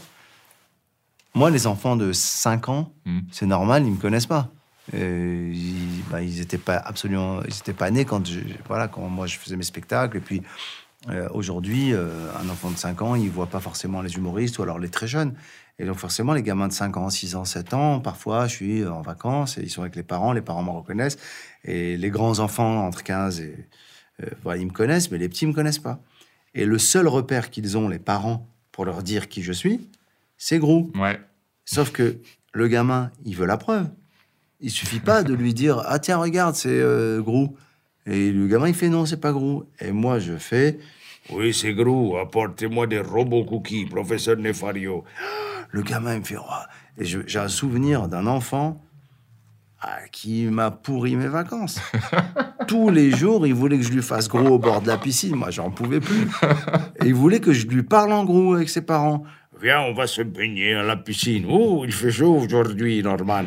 Moi, 1.35 1.51
les 1.51 1.66
enfants 1.66 1.94
de 1.96 2.12
5 2.12 2.68
ans, 2.70 2.90
Mm. 3.05 3.20
c'est 3.31 3.46
normal, 3.46 3.85
ils 3.85 3.92
me 3.92 4.01
connaissent 4.01 4.27
pas. 4.27 4.48
Ils, 4.94 6.03
bah, 6.11 6.22
ils 6.22 6.40
étaient 6.40 6.57
pas 6.59 6.77
absolument, 6.79 7.42
ils 7.42 7.55
étaient 7.55 7.74
pas 7.74 7.90
nés 7.90 8.07
quand 8.07 8.27
je, 8.27 8.40
voilà, 8.66 8.88
quand 8.88 9.07
moi 9.09 9.27
je 9.27 9.37
faisais 9.38 9.57
mes 9.57 9.62
spectacles. 9.62 10.16
Et 10.16 10.20
puis 10.20 10.42
euh, 11.09 11.29
aujourd'hui, 11.33 11.93
euh, 11.93 12.09
un 12.41 12.49
enfant 12.49 12.71
de 12.71 12.77
5 12.77 13.03
ans, 13.03 13.15
il 13.15 13.31
voit 13.31 13.47
pas 13.47 13.61
forcément 13.61 14.03
les 14.03 14.17
humoristes 14.17 14.59
ou 14.59 14.63
alors 14.63 14.79
les 14.79 14.89
très 14.89 15.07
jeunes. 15.07 15.35
Et 15.79 15.85
donc 15.85 15.97
forcément, 15.97 16.33
les 16.33 16.43
gamins 16.43 16.67
de 16.67 16.73
5 16.73 16.97
ans, 16.97 17.09
6 17.09 17.37
ans, 17.37 17.45
7 17.45 17.73
ans, 17.73 18.01
parfois 18.01 18.49
je 18.49 18.57
suis 18.57 18.85
en 18.85 19.01
vacances 19.01 19.59
et 19.59 19.63
ils 19.63 19.71
sont 19.71 19.83
avec 19.83 19.95
les 19.95 20.03
parents, 20.03 20.33
les 20.33 20.41
parents 20.41 20.65
me 20.65 20.71
reconnaissent. 20.71 21.19
Et 21.65 21.97
les 21.97 22.11
grands 22.11 22.41
enfants 22.41 22.85
entre 22.85 23.05
15 23.05 23.41
et 23.41 23.69
euh, 24.23 24.27
voilà, 24.43 24.61
ils 24.61 24.67
me 24.67 24.73
connaissent, 24.73 25.11
mais 25.11 25.19
les 25.19 25.29
petits 25.29 25.47
me 25.47 25.53
connaissent 25.53 25.79
pas. 25.79 26.01
Et 26.55 26.65
le 26.65 26.79
seul 26.79 27.07
repère 27.07 27.51
qu'ils 27.51 27.79
ont, 27.79 27.89
les 27.89 28.01
parents, 28.01 28.49
pour 28.73 28.85
leur 28.85 29.03
dire 29.03 29.29
qui 29.29 29.43
je 29.43 29.53
suis, 29.53 29.89
c'est 30.37 30.59
Grou. 30.59 30.91
Ouais. 30.97 31.21
Sauf 31.65 31.93
que 31.93 32.19
le 32.53 32.69
gamin, 32.69 33.13
il 33.25 33.37
veut 33.37 33.47
la 33.47 33.57
preuve. 33.57 33.89
Il 34.61 34.71
suffit 34.71 35.01
pas 35.01 35.23
de 35.23 35.35
lui 35.35 35.55
dire 35.55 35.83
Ah, 35.87 36.01
tiens, 36.01 36.17
regarde, 36.17 36.57
c'est 36.57 36.69
euh, 36.69 37.21
Grou. 37.21 37.57
Et 38.09 38.33
le 38.33 38.47
gamin, 38.47 38.68
il 38.68 38.75
fait 38.75 38.88
non, 38.88 39.05
c'est 39.05 39.21
pas 39.21 39.33
Grou. 39.33 39.64
Et 39.81 39.92
moi, 39.92 40.18
je 40.18 40.35
fais 40.35 40.79
Oui, 41.31 41.53
c'est 41.53 41.75
Grou, 41.75 42.16
apportez-moi 42.16 42.87
des 42.87 43.01
robots 43.01 43.44
cookies, 43.44 43.85
professeur 43.85 44.37
Nefario. 44.37 45.05
Le 45.71 45.83
gamin, 45.83 46.14
il 46.14 46.21
me 46.21 46.25
fait 46.25 46.38
Ouah. 46.38 46.66
Et 46.97 47.05
j'ai 47.05 47.38
un 47.38 47.49
souvenir 47.49 48.09
d'un 48.09 48.27
enfant 48.27 48.83
ah, 49.81 49.99
qui 50.11 50.47
m'a 50.47 50.71
pourri 50.71 51.16
mes 51.16 51.29
vacances. 51.29 51.81
Tous 52.66 52.90
les 52.90 53.11
jours, 53.11 53.47
il 53.47 53.55
voulait 53.55 53.77
que 53.77 53.85
je 53.85 53.92
lui 53.92 54.03
fasse 54.03 54.27
gros 54.29 54.55
au 54.55 54.59
bord 54.59 54.81
de 54.81 54.88
la 54.88 54.97
piscine. 54.97 55.37
Moi, 55.37 55.51
j'en 55.51 55.71
pouvais 55.71 56.01
plus. 56.01 56.27
Et 57.03 57.07
il 57.07 57.14
voulait 57.14 57.40
que 57.40 57.53
je 57.53 57.66
lui 57.66 57.83
parle 57.83 58.12
en 58.12 58.25
gros 58.25 58.55
avec 58.55 58.68
ses 58.68 58.83
parents. 58.83 59.23
Viens, 59.61 59.81
on 59.83 59.92
va 59.92 60.07
se 60.07 60.23
baigner 60.23 60.75
à 60.75 60.83
la 60.83 60.97
piscine. 60.97 61.47
Oh, 61.49 61.83
il 61.85 61.92
fait 61.92 62.11
chaud 62.11 62.37
aujourd'hui, 62.37 63.03
Norman. 63.03 63.44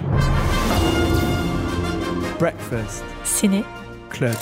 Breakfast 2.40 3.04
Ciné. 3.24 3.64
Club. 4.12 4.36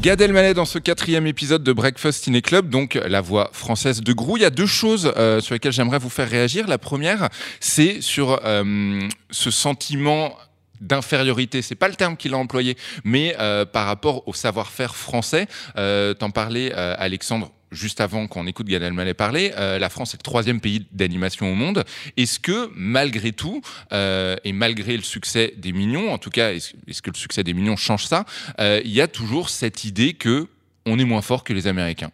Gad 0.00 0.54
dans 0.54 0.64
ce 0.64 0.78
quatrième 0.78 1.28
épisode 1.28 1.62
de 1.62 1.72
Breakfast 1.72 2.24
Ciné 2.24 2.42
Club, 2.42 2.68
donc 2.68 2.94
la 2.94 3.20
voix 3.20 3.50
française 3.52 4.00
de 4.00 4.12
Grou. 4.12 4.36
Il 4.36 4.42
y 4.42 4.46
a 4.46 4.50
deux 4.50 4.66
choses 4.66 5.12
euh, 5.16 5.40
sur 5.40 5.54
lesquelles 5.54 5.72
j'aimerais 5.72 5.98
vous 5.98 6.08
faire 6.08 6.28
réagir. 6.28 6.66
La 6.66 6.78
première, 6.78 7.28
c'est 7.60 8.00
sur 8.00 8.40
euh, 8.44 9.08
ce 9.30 9.50
sentiment 9.52 10.36
d'infériorité, 10.80 11.62
c'est 11.62 11.76
pas 11.76 11.86
le 11.86 11.94
terme 11.94 12.16
qu'il 12.16 12.34
a 12.34 12.38
employé, 12.38 12.76
mais 13.04 13.36
euh, 13.38 13.64
par 13.64 13.86
rapport 13.86 14.26
au 14.26 14.34
savoir-faire 14.34 14.96
français. 14.96 15.46
T'en 15.76 16.30
parlais, 16.30 16.72
Alexandre, 16.72 17.52
juste 17.72 18.00
avant 18.00 18.26
qu'on 18.28 18.46
écoute 18.46 18.66
Gad 18.68 18.82
Elmaleh 18.82 19.14
parler. 19.14 19.52
euh, 19.56 19.78
la 19.78 19.88
France 19.88 20.14
est 20.14 20.18
le 20.18 20.22
troisième 20.22 20.60
pays 20.60 20.86
d'animation 20.92 21.50
au 21.50 21.54
monde. 21.54 21.84
Est-ce 22.16 22.38
que 22.38 22.70
malgré 22.74 23.32
tout 23.32 23.60
euh, 23.92 24.36
et 24.44 24.52
malgré 24.52 24.96
le 24.96 25.02
succès 25.02 25.54
des 25.56 25.72
Mignons, 25.72 26.12
en 26.12 26.18
tout 26.18 26.30
cas, 26.30 26.52
est-ce 26.52 27.02
que 27.02 27.10
le 27.10 27.16
succès 27.16 27.42
des 27.42 27.54
Mignons 27.54 27.76
change 27.76 28.06
ça 28.06 28.24
Euh, 28.60 28.80
Il 28.84 28.92
y 28.92 29.00
a 29.00 29.08
toujours 29.08 29.48
cette 29.48 29.84
idée 29.84 30.14
que 30.14 30.46
on 30.86 30.98
est 30.98 31.04
moins 31.04 31.22
fort 31.22 31.44
que 31.44 31.52
les 31.52 31.66
Américains. 31.66 32.10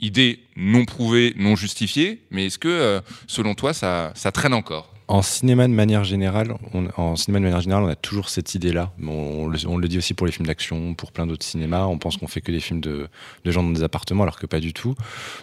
Idée 0.00 0.40
non 0.56 0.84
prouvée, 0.84 1.34
non 1.36 1.56
justifiée, 1.56 2.20
mais 2.30 2.46
est-ce 2.46 2.58
que, 2.58 2.68
euh, 2.68 3.00
selon 3.26 3.54
toi, 3.54 3.72
ça 3.72 4.12
traîne 4.32 4.54
encore? 4.54 4.97
En 5.08 5.22
cinéma 5.22 5.66
de 5.66 5.72
manière 5.72 6.04
générale, 6.04 6.54
on, 6.74 6.86
a 7.88 7.96
toujours 7.96 8.28
cette 8.28 8.54
idée-là. 8.54 8.92
On, 9.02 9.48
le, 9.48 9.88
dit 9.88 9.96
aussi 9.96 10.12
pour 10.12 10.26
les 10.26 10.32
films 10.32 10.46
d'action, 10.46 10.92
pour 10.94 11.12
plein 11.12 11.26
d'autres 11.26 11.46
cinémas. 11.46 11.86
On 11.86 11.96
pense 11.96 12.18
qu'on 12.18 12.26
fait 12.26 12.42
que 12.42 12.52
des 12.52 12.60
films 12.60 12.80
de, 12.80 13.08
de 13.44 13.50
gens 13.50 13.62
dans 13.62 13.70
des 13.70 13.82
appartements, 13.82 14.24
alors 14.24 14.38
que 14.38 14.46
pas 14.46 14.60
du 14.60 14.74
tout. 14.74 14.94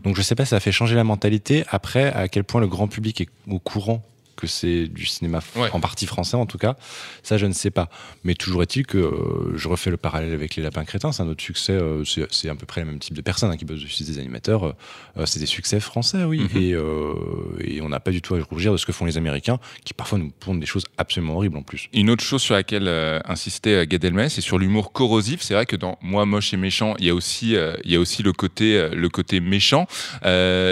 Donc 0.03 0.15
je 0.15 0.21
sais 0.21 0.35
pas, 0.35 0.45
ça 0.45 0.57
a 0.57 0.59
fait 0.59 0.71
changer 0.71 0.95
la 0.95 1.03
mentalité. 1.03 1.63
Après, 1.69 2.13
à 2.13 2.27
quel 2.27 2.43
point 2.43 2.61
le 2.61 2.67
grand 2.67 2.87
public 2.87 3.21
est 3.21 3.29
au 3.47 3.57
courant 3.57 4.03
que 4.45 4.51
c'est 4.51 4.87
du 4.87 5.05
cinéma 5.05 5.39
Ouais. 5.55 5.69
en 5.73 5.79
partie 5.79 6.05
français 6.05 6.37
en 6.37 6.45
tout 6.45 6.57
cas, 6.57 6.75
ça 7.23 7.37
je 7.37 7.45
ne 7.45 7.53
sais 7.53 7.71
pas. 7.71 7.89
Mais 8.23 8.33
toujours 8.35 8.61
est-il 8.63 8.85
que 8.85 8.97
euh, 8.97 9.57
je 9.57 9.67
refais 9.67 9.89
le 9.89 9.97
parallèle 9.97 10.33
avec 10.33 10.55
les 10.55 10.63
lapins 10.63 10.83
crétins, 10.85 11.11
c'est 11.11 11.23
un 11.23 11.27
autre 11.27 11.43
succès, 11.43 11.73
euh, 11.73 12.03
c'est 12.31 12.49
à 12.49 12.55
peu 12.55 12.65
près 12.65 12.81
le 12.81 12.87
même 12.87 12.99
type 12.99 13.13
de 13.13 13.21
personnes 13.21 13.51
hein, 13.51 13.57
qui 13.57 13.65
bossent 13.65 13.81
dessus, 13.81 14.03
des 14.03 14.19
animateurs, 14.19 14.75
euh, 15.17 15.25
c'est 15.25 15.39
des 15.39 15.45
succès 15.45 15.79
français, 15.79 16.23
oui. 16.23 16.39
Mhm. 16.39 16.61
et, 16.61 17.75
et 17.75 17.81
on 17.81 17.89
n'a 17.89 17.99
pas 17.99 18.11
du 18.11 18.21
tout 18.21 18.35
à 18.35 18.39
rougir 18.41 18.71
de 18.71 18.77
ce 18.77 18.85
que 18.85 18.91
font 18.91 19.05
les 19.05 19.17
Américains, 19.17 19.59
qui 19.83 19.93
parfois 19.93 20.17
nous 20.19 20.31
pondent 20.31 20.59
des 20.59 20.65
choses 20.65 20.85
absolument 20.97 21.35
horribles 21.35 21.57
en 21.57 21.63
plus. 21.63 21.89
Une 21.93 22.09
autre 22.09 22.23
chose 22.23 22.41
sur 22.41 22.53
laquelle 22.55 22.87
insistait 23.25 23.85
Gad 23.87 24.03
Elmaleh, 24.03 24.29
c'est 24.29 24.41
sur 24.41 24.57
l'humour 24.57 24.91
corrosif. 24.91 25.41
C'est 25.41 25.53
vrai 25.53 25.65
que 25.65 25.75
dans 25.75 25.97
Moi 26.01 26.25
moche 26.25 26.53
et 26.53 26.57
méchant, 26.57 26.95
il 26.99 27.05
y 27.05 27.09
a 27.09 27.15
aussi, 27.15 27.55
il 27.83 27.91
y 27.91 27.95
a 27.95 27.99
aussi 27.99 28.23
le 28.23 28.33
côté, 28.33 28.89
le 28.93 29.09
côté 29.09 29.39
méchant. 29.39 29.87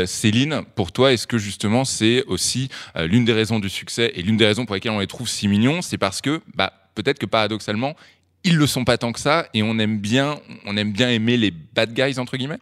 Céline, 0.06 0.62
pour 0.76 0.92
toi, 0.92 1.14
est-ce 1.14 1.28
que 1.28 1.38
justement 1.38 1.86
c'est 1.86 2.24
aussi 2.26 2.70
l'une 2.96 3.26
des 3.26 3.34
raisons 3.34 3.60
du 3.64 3.70
succès 3.70 4.12
et 4.16 4.22
l'une 4.22 4.38
des 4.38 4.46
raisons 4.46 4.66
pour 4.66 4.76
lesquelles 4.76 4.92
on 4.92 5.00
les 5.00 5.08
trouve 5.08 5.28
si 5.28 5.48
mignons, 5.48 5.82
c'est 5.82 5.98
parce 5.98 6.22
que, 6.22 6.42
bah, 6.54 6.72
peut-être 6.96 7.20
que 7.20 7.26
paradoxalement, 7.26 7.96
ils 8.44 8.58
le 8.58 8.68
sont 8.68 8.86
pas 8.86 8.98
tant 8.98 9.12
que 9.12 9.20
ça 9.20 9.48
et 9.54 9.64
on 9.64 9.80
aime 9.80 9.98
bien, 10.00 10.40
on 10.66 10.78
aime 10.78 10.92
bien 10.92 11.10
aimer 11.10 11.38
les 11.38 11.52
bad 11.52 11.94
guys 11.94 12.20
entre 12.20 12.38
guillemets? 12.38 12.60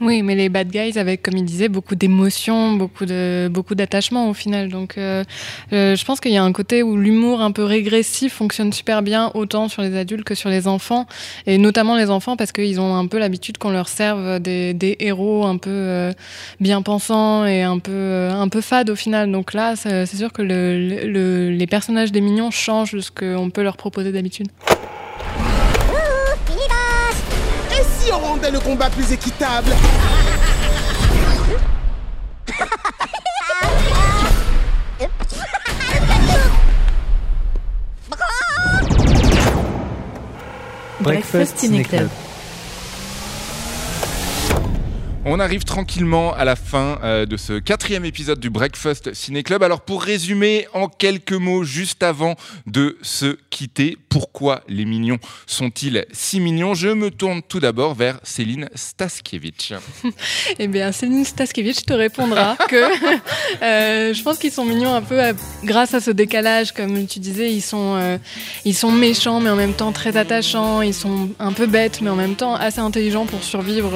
Oui, 0.00 0.22
mais 0.22 0.34
les 0.36 0.48
bad 0.48 0.68
guys 0.70 0.96
avec, 0.98 1.22
comme 1.22 1.36
il 1.36 1.44
disait, 1.44 1.68
beaucoup 1.68 1.96
d'émotions, 1.96 2.72
beaucoup 2.74 3.04
de 3.04 3.48
beaucoup 3.50 3.74
d'attachement 3.74 4.30
au 4.30 4.34
final. 4.34 4.68
Donc, 4.68 4.96
euh, 4.96 5.24
euh, 5.72 5.96
je 5.96 6.04
pense 6.04 6.20
qu'il 6.20 6.30
y 6.32 6.36
a 6.36 6.42
un 6.44 6.52
côté 6.52 6.82
où 6.84 6.96
l'humour 6.96 7.40
un 7.40 7.50
peu 7.50 7.64
régressif 7.64 8.32
fonctionne 8.34 8.72
super 8.72 9.02
bien, 9.02 9.30
autant 9.34 9.68
sur 9.68 9.82
les 9.82 9.96
adultes 9.96 10.24
que 10.24 10.34
sur 10.36 10.50
les 10.50 10.68
enfants, 10.68 11.06
et 11.46 11.58
notamment 11.58 11.96
les 11.96 12.10
enfants 12.10 12.36
parce 12.36 12.52
qu'ils 12.52 12.80
ont 12.80 12.94
un 12.96 13.06
peu 13.08 13.18
l'habitude 13.18 13.58
qu'on 13.58 13.70
leur 13.70 13.88
serve 13.88 14.38
des, 14.40 14.72
des 14.72 14.96
héros 15.00 15.44
un 15.46 15.56
peu 15.56 15.70
euh, 15.70 16.12
bien 16.60 16.80
pensants 16.82 17.44
et 17.44 17.62
un 17.62 17.78
peu 17.80 17.90
euh, 17.92 18.30
un 18.32 18.48
peu 18.48 18.60
fades 18.60 18.88
au 18.90 18.96
final. 18.96 19.30
Donc 19.32 19.52
là, 19.52 19.74
c'est 19.76 20.06
sûr 20.06 20.32
que 20.32 20.42
le- 20.42 21.06
le- 21.06 21.50
les 21.50 21.66
personnages 21.66 22.12
des 22.12 22.20
mignons 22.20 22.50
changent 22.52 22.92
de 22.94 23.00
ce 23.00 23.10
qu'on 23.10 23.50
peut 23.50 23.62
leur 23.62 23.76
proposer 23.76 24.12
d'habitude. 24.12 24.46
Le 28.52 28.60
combat 28.60 28.90
plus 28.90 29.10
équitable 29.12 29.70
Breakfast 41.00 41.58
Ciné 41.58 41.82
Club. 41.82 42.08
On 45.24 45.38
arrive 45.38 45.62
tranquillement 45.62 46.34
à 46.34 46.44
la 46.44 46.56
fin 46.56 46.98
euh, 47.04 47.26
de 47.26 47.36
ce 47.36 47.60
quatrième 47.60 48.04
épisode 48.04 48.40
du 48.40 48.50
Breakfast 48.50 49.14
Ciné 49.14 49.44
Club. 49.44 49.62
Alors 49.62 49.80
pour 49.80 50.02
résumer 50.02 50.66
en 50.74 50.88
quelques 50.88 51.32
mots, 51.32 51.62
juste 51.62 52.02
avant 52.02 52.34
de 52.66 52.98
se 53.02 53.38
quitter, 53.48 53.96
pourquoi 54.08 54.62
les 54.66 54.84
mignons 54.84 55.18
sont-ils 55.46 56.06
si 56.10 56.40
mignons? 56.40 56.74
Je 56.74 56.88
me 56.88 57.12
tourne 57.12 57.40
tout 57.40 57.60
d'abord 57.60 57.94
vers 57.94 58.18
Céline 58.24 58.68
Staskiewicz. 58.74 59.74
Eh 60.58 60.66
bien, 60.66 60.90
Céline 60.90 61.24
Staskiewicz 61.24 61.84
te 61.84 61.92
répondra 61.92 62.56
que 62.68 62.76
euh, 63.62 64.12
je 64.12 64.22
pense 64.24 64.38
qu'ils 64.38 64.50
sont 64.50 64.64
mignons 64.64 64.92
un 64.92 65.02
peu 65.02 65.20
grâce 65.62 65.94
à 65.94 66.00
ce 66.00 66.10
décalage, 66.10 66.72
comme 66.72 67.06
tu 67.06 67.20
disais, 67.20 67.52
ils 67.52 67.62
sont, 67.62 67.94
euh, 67.96 68.18
ils 68.64 68.74
sont 68.74 68.90
méchants 68.90 69.38
mais 69.38 69.50
en 69.50 69.56
même 69.56 69.74
temps 69.74 69.92
très 69.92 70.16
attachants, 70.16 70.82
ils 70.82 70.94
sont 70.94 71.30
un 71.38 71.52
peu 71.52 71.66
bêtes 71.66 72.00
mais 72.00 72.10
en 72.10 72.16
même 72.16 72.34
temps 72.34 72.56
assez 72.56 72.80
intelligents 72.80 73.26
pour 73.26 73.44
survivre 73.44 73.92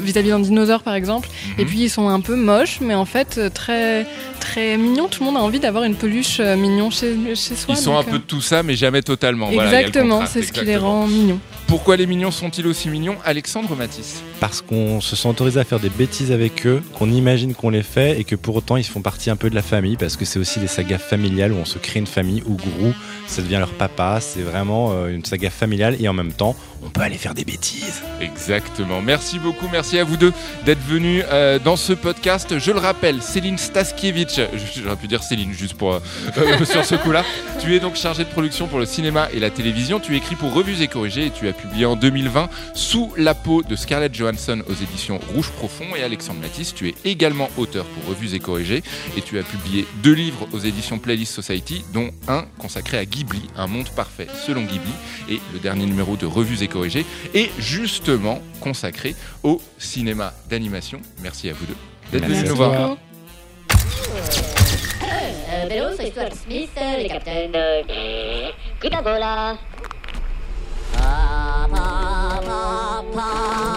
vis-à-vis 0.00 0.30
d'un 0.30 0.39
dinosaure 0.40 0.82
par 0.82 0.94
exemple. 0.94 1.28
Et 1.58 1.64
puis 1.64 1.80
ils 1.80 1.90
sont 1.90 2.08
un 2.08 2.20
peu 2.20 2.36
moches 2.36 2.80
mais 2.80 2.94
en 2.94 3.04
fait 3.04 3.36
euh, 3.38 3.50
très, 3.50 4.06
très 4.40 4.76
mignons. 4.76 5.08
Tout 5.08 5.20
le 5.20 5.26
monde 5.26 5.36
a 5.36 5.40
envie 5.40 5.60
d'avoir 5.60 5.84
une 5.84 5.94
peluche 5.94 6.38
euh, 6.40 6.56
mignon 6.56 6.90
chez, 6.90 7.16
chez 7.34 7.54
soi. 7.54 7.74
Ils 7.74 7.76
sont 7.76 7.96
un 7.96 8.02
peu 8.02 8.18
de 8.18 8.24
tout 8.24 8.40
ça, 8.40 8.62
mais 8.62 8.74
jamais 8.74 9.02
totalement. 9.02 9.50
Exactement, 9.50 10.26
c'est 10.26 10.42
ce 10.42 10.52
qui 10.52 10.64
les 10.64 10.76
rend 10.76 11.06
mignons. 11.06 11.40
Pourquoi 11.66 11.96
les 11.96 12.06
mignons 12.06 12.32
sont-ils 12.32 12.66
aussi 12.66 12.88
mignons 12.88 13.16
Alexandre 13.24 13.76
Matisse. 13.76 14.24
Parce 14.40 14.60
qu'on 14.60 15.00
se 15.00 15.14
sent 15.14 15.28
autorisé 15.28 15.60
à 15.60 15.64
faire 15.64 15.78
des 15.78 15.88
bêtises 15.88 16.32
avec 16.32 16.66
eux, 16.66 16.82
qu'on 16.94 17.12
imagine 17.12 17.54
qu'on 17.54 17.70
les 17.70 17.84
fait 17.84 18.18
et 18.18 18.24
que 18.24 18.34
pour 18.34 18.56
autant 18.56 18.76
ils 18.76 18.84
font 18.84 19.02
partie 19.02 19.30
un 19.30 19.36
peu 19.36 19.50
de 19.50 19.54
la 19.54 19.62
famille 19.62 19.96
parce 19.96 20.16
que 20.16 20.24
c'est 20.24 20.40
aussi 20.40 20.58
des 20.58 20.66
sagas 20.66 20.98
familiales 20.98 21.52
où 21.52 21.56
on 21.56 21.64
se 21.64 21.78
crée 21.78 22.00
une 22.00 22.08
famille 22.08 22.42
où 22.44 22.54
Grou 22.54 22.92
ça 23.28 23.42
devient 23.42 23.58
leur 23.58 23.70
papa, 23.70 24.18
c'est 24.20 24.40
vraiment 24.40 24.92
euh, 24.92 25.14
une 25.14 25.24
saga 25.24 25.50
familiale 25.50 25.96
et 26.00 26.08
en 26.08 26.12
même 26.12 26.32
temps 26.32 26.56
on 26.82 26.88
peut 26.88 27.02
aller 27.02 27.18
faire 27.18 27.34
des 27.34 27.44
bêtises. 27.44 28.02
Exactement. 28.20 29.00
Merci 29.00 29.38
beaucoup. 29.38 29.66
Merci 29.70 29.98
à 29.98 30.04
vous 30.04 30.16
deux 30.16 30.32
d'être 30.64 30.82
venus 30.86 31.24
euh, 31.30 31.58
dans 31.58 31.76
ce 31.76 31.92
podcast. 31.92 32.58
Je 32.58 32.70
le 32.70 32.78
rappelle, 32.78 33.22
Céline 33.22 33.58
Staskiewicz, 33.58 34.40
j'aurais 34.82 34.96
pu 34.96 35.08
dire 35.08 35.22
Céline 35.22 35.52
juste 35.52 35.74
pour 35.74 35.94
euh, 35.94 36.00
euh, 36.38 36.64
sur 36.64 36.84
ce 36.84 36.94
coup-là. 36.94 37.24
Tu 37.60 37.74
es 37.74 37.80
donc 37.80 37.96
chargée 37.96 38.24
de 38.24 38.30
production 38.30 38.66
pour 38.66 38.78
le 38.78 38.86
cinéma 38.86 39.28
et 39.32 39.40
la 39.40 39.50
télévision. 39.50 40.00
Tu 40.00 40.16
écris 40.16 40.36
pour 40.36 40.52
Revues 40.52 40.82
et 40.82 40.88
Corrigées 40.88 41.26
et 41.26 41.30
tu 41.30 41.48
as 41.48 41.52
publié 41.52 41.86
en 41.86 41.96
2020 41.96 42.48
Sous 42.74 43.12
la 43.16 43.34
peau 43.34 43.62
de 43.62 43.76
Scarlett 43.76 44.14
Johansson 44.14 44.62
aux 44.68 44.74
éditions 44.74 45.20
Rouge 45.34 45.50
Profond. 45.50 45.86
Et 45.96 46.02
Alexandre 46.02 46.40
Matisse, 46.40 46.74
tu 46.74 46.88
es 46.88 46.94
également 47.04 47.48
auteur 47.56 47.84
pour 47.84 48.10
Revues 48.10 48.34
et 48.34 48.38
Corrigées 48.38 48.82
et 49.16 49.22
tu 49.22 49.38
as 49.38 49.42
publié 49.42 49.86
deux 50.02 50.14
livres 50.14 50.48
aux 50.52 50.58
éditions 50.58 50.98
Playlist 50.98 51.34
Society, 51.34 51.84
dont 51.92 52.10
un 52.28 52.44
consacré 52.58 52.98
à 52.98 53.04
Ghibli, 53.04 53.42
un 53.56 53.66
monde 53.66 53.88
parfait 53.90 54.26
selon 54.46 54.62
Ghibli, 54.62 54.92
et 55.28 55.40
le 55.52 55.58
dernier 55.58 55.86
numéro 55.86 56.16
de 56.16 56.26
Revues 56.26 56.62
et 56.62 56.68
Corrigées 56.70 57.04
est 57.34 57.50
justement 57.58 58.40
consacré 58.60 59.14
au 59.42 59.60
cinéma 59.78 60.32
d'animation. 60.48 61.00
Merci 61.22 61.50
à 61.50 61.52
vous 61.52 61.66
deux 61.66 61.76
d'être 62.12 62.26
venus 62.26 62.48
nous 62.48 62.56
voir. 62.56 62.96
Vélo, 65.68 65.94
sur 65.94 66.06
Stuart 66.06 66.32
Smith, 66.32 66.70
les 66.98 67.08
capitaines. 67.08 67.52
Coca-Cola. 68.80 69.58
Pa, 70.92 71.68
pa, 73.14 73.70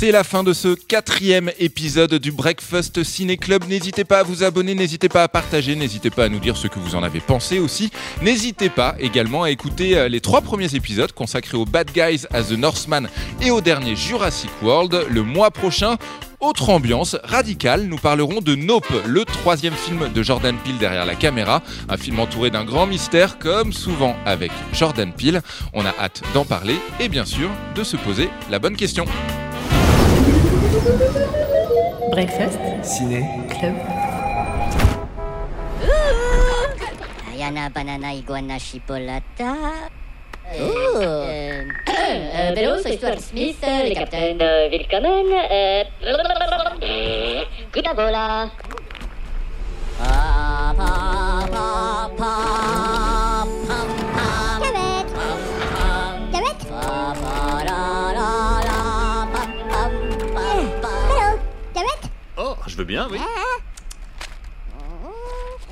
C'est 0.00 0.12
la 0.12 0.24
fin 0.24 0.42
de 0.42 0.54
ce 0.54 0.74
quatrième 0.74 1.50
épisode 1.58 2.14
du 2.14 2.32
Breakfast 2.32 3.04
Ciné 3.04 3.36
Club. 3.36 3.64
N'hésitez 3.68 4.04
pas 4.04 4.20
à 4.20 4.22
vous 4.22 4.42
abonner, 4.42 4.74
n'hésitez 4.74 5.10
pas 5.10 5.24
à 5.24 5.28
partager, 5.28 5.76
n'hésitez 5.76 6.08
pas 6.08 6.24
à 6.24 6.28
nous 6.30 6.38
dire 6.38 6.56
ce 6.56 6.68
que 6.68 6.78
vous 6.78 6.94
en 6.94 7.02
avez 7.02 7.20
pensé 7.20 7.58
aussi. 7.58 7.90
N'hésitez 8.22 8.70
pas 8.70 8.94
également 8.98 9.42
à 9.42 9.50
écouter 9.50 9.98
euh, 9.98 10.08
les 10.08 10.22
trois 10.22 10.40
premiers 10.40 10.74
épisodes 10.74 11.12
consacrés 11.12 11.58
aux 11.58 11.66
Bad 11.66 11.90
Guys 11.92 12.24
as 12.32 12.44
the 12.44 12.52
Northman 12.52 13.10
et 13.42 13.50
au 13.50 13.60
dernier 13.60 13.94
Jurassic 13.94 14.48
World. 14.62 15.04
Le 15.10 15.22
mois 15.22 15.50
prochain, 15.50 15.98
autre 16.40 16.70
ambiance 16.70 17.18
radicale, 17.22 17.82
nous 17.82 17.98
parlerons 17.98 18.40
de 18.40 18.54
Nope, 18.54 18.90
le 19.04 19.26
troisième 19.26 19.74
film 19.74 20.08
de 20.14 20.22
Jordan 20.22 20.56
Peele 20.64 20.78
derrière 20.78 21.04
la 21.04 21.14
caméra, 21.14 21.62
un 21.90 21.98
film 21.98 22.20
entouré 22.20 22.48
d'un 22.48 22.64
grand 22.64 22.86
mystère 22.86 23.38
comme 23.38 23.74
souvent 23.74 24.16
avec 24.24 24.50
Jordan 24.72 25.12
Peele. 25.12 25.42
On 25.74 25.84
a 25.84 25.94
hâte 26.00 26.22
d'en 26.32 26.46
parler 26.46 26.76
et 27.00 27.10
bien 27.10 27.26
sûr 27.26 27.50
de 27.74 27.84
se 27.84 27.98
poser 27.98 28.30
la 28.50 28.58
bonne 28.58 28.76
question. 28.76 29.04
Breakfast 30.80 32.56
Ciné 32.80 33.20
Club. 33.52 33.76
Ayana 37.28 37.68
banana 37.68 38.16
iguana 38.16 38.56
chipolata. 38.56 39.52
Euh, 40.56 40.72
euh, 40.96 41.64
euh, 41.86 42.54
Bello, 42.54 42.80
c'est 42.82 42.96
Stuart 42.96 43.20
Smith, 43.20 43.60
les 43.60 43.92
capitaines 43.94 44.40
euh, 44.40 44.70
Willkommen. 44.70 45.26
Euh, 45.52 45.84
Kutabola. 47.70 48.48
Pa, 49.98 50.72
pa, 50.78 51.09
je 62.70 62.76
veux 62.76 62.84
bien, 62.84 63.08
oui. 63.10 63.18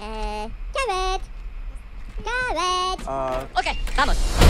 Euh, 0.01 0.47
Cavette. 0.75 1.23
Cavette. 2.25 3.09
Euh, 3.09 3.45
Ok, 3.57 3.77
vamos. 3.97 4.48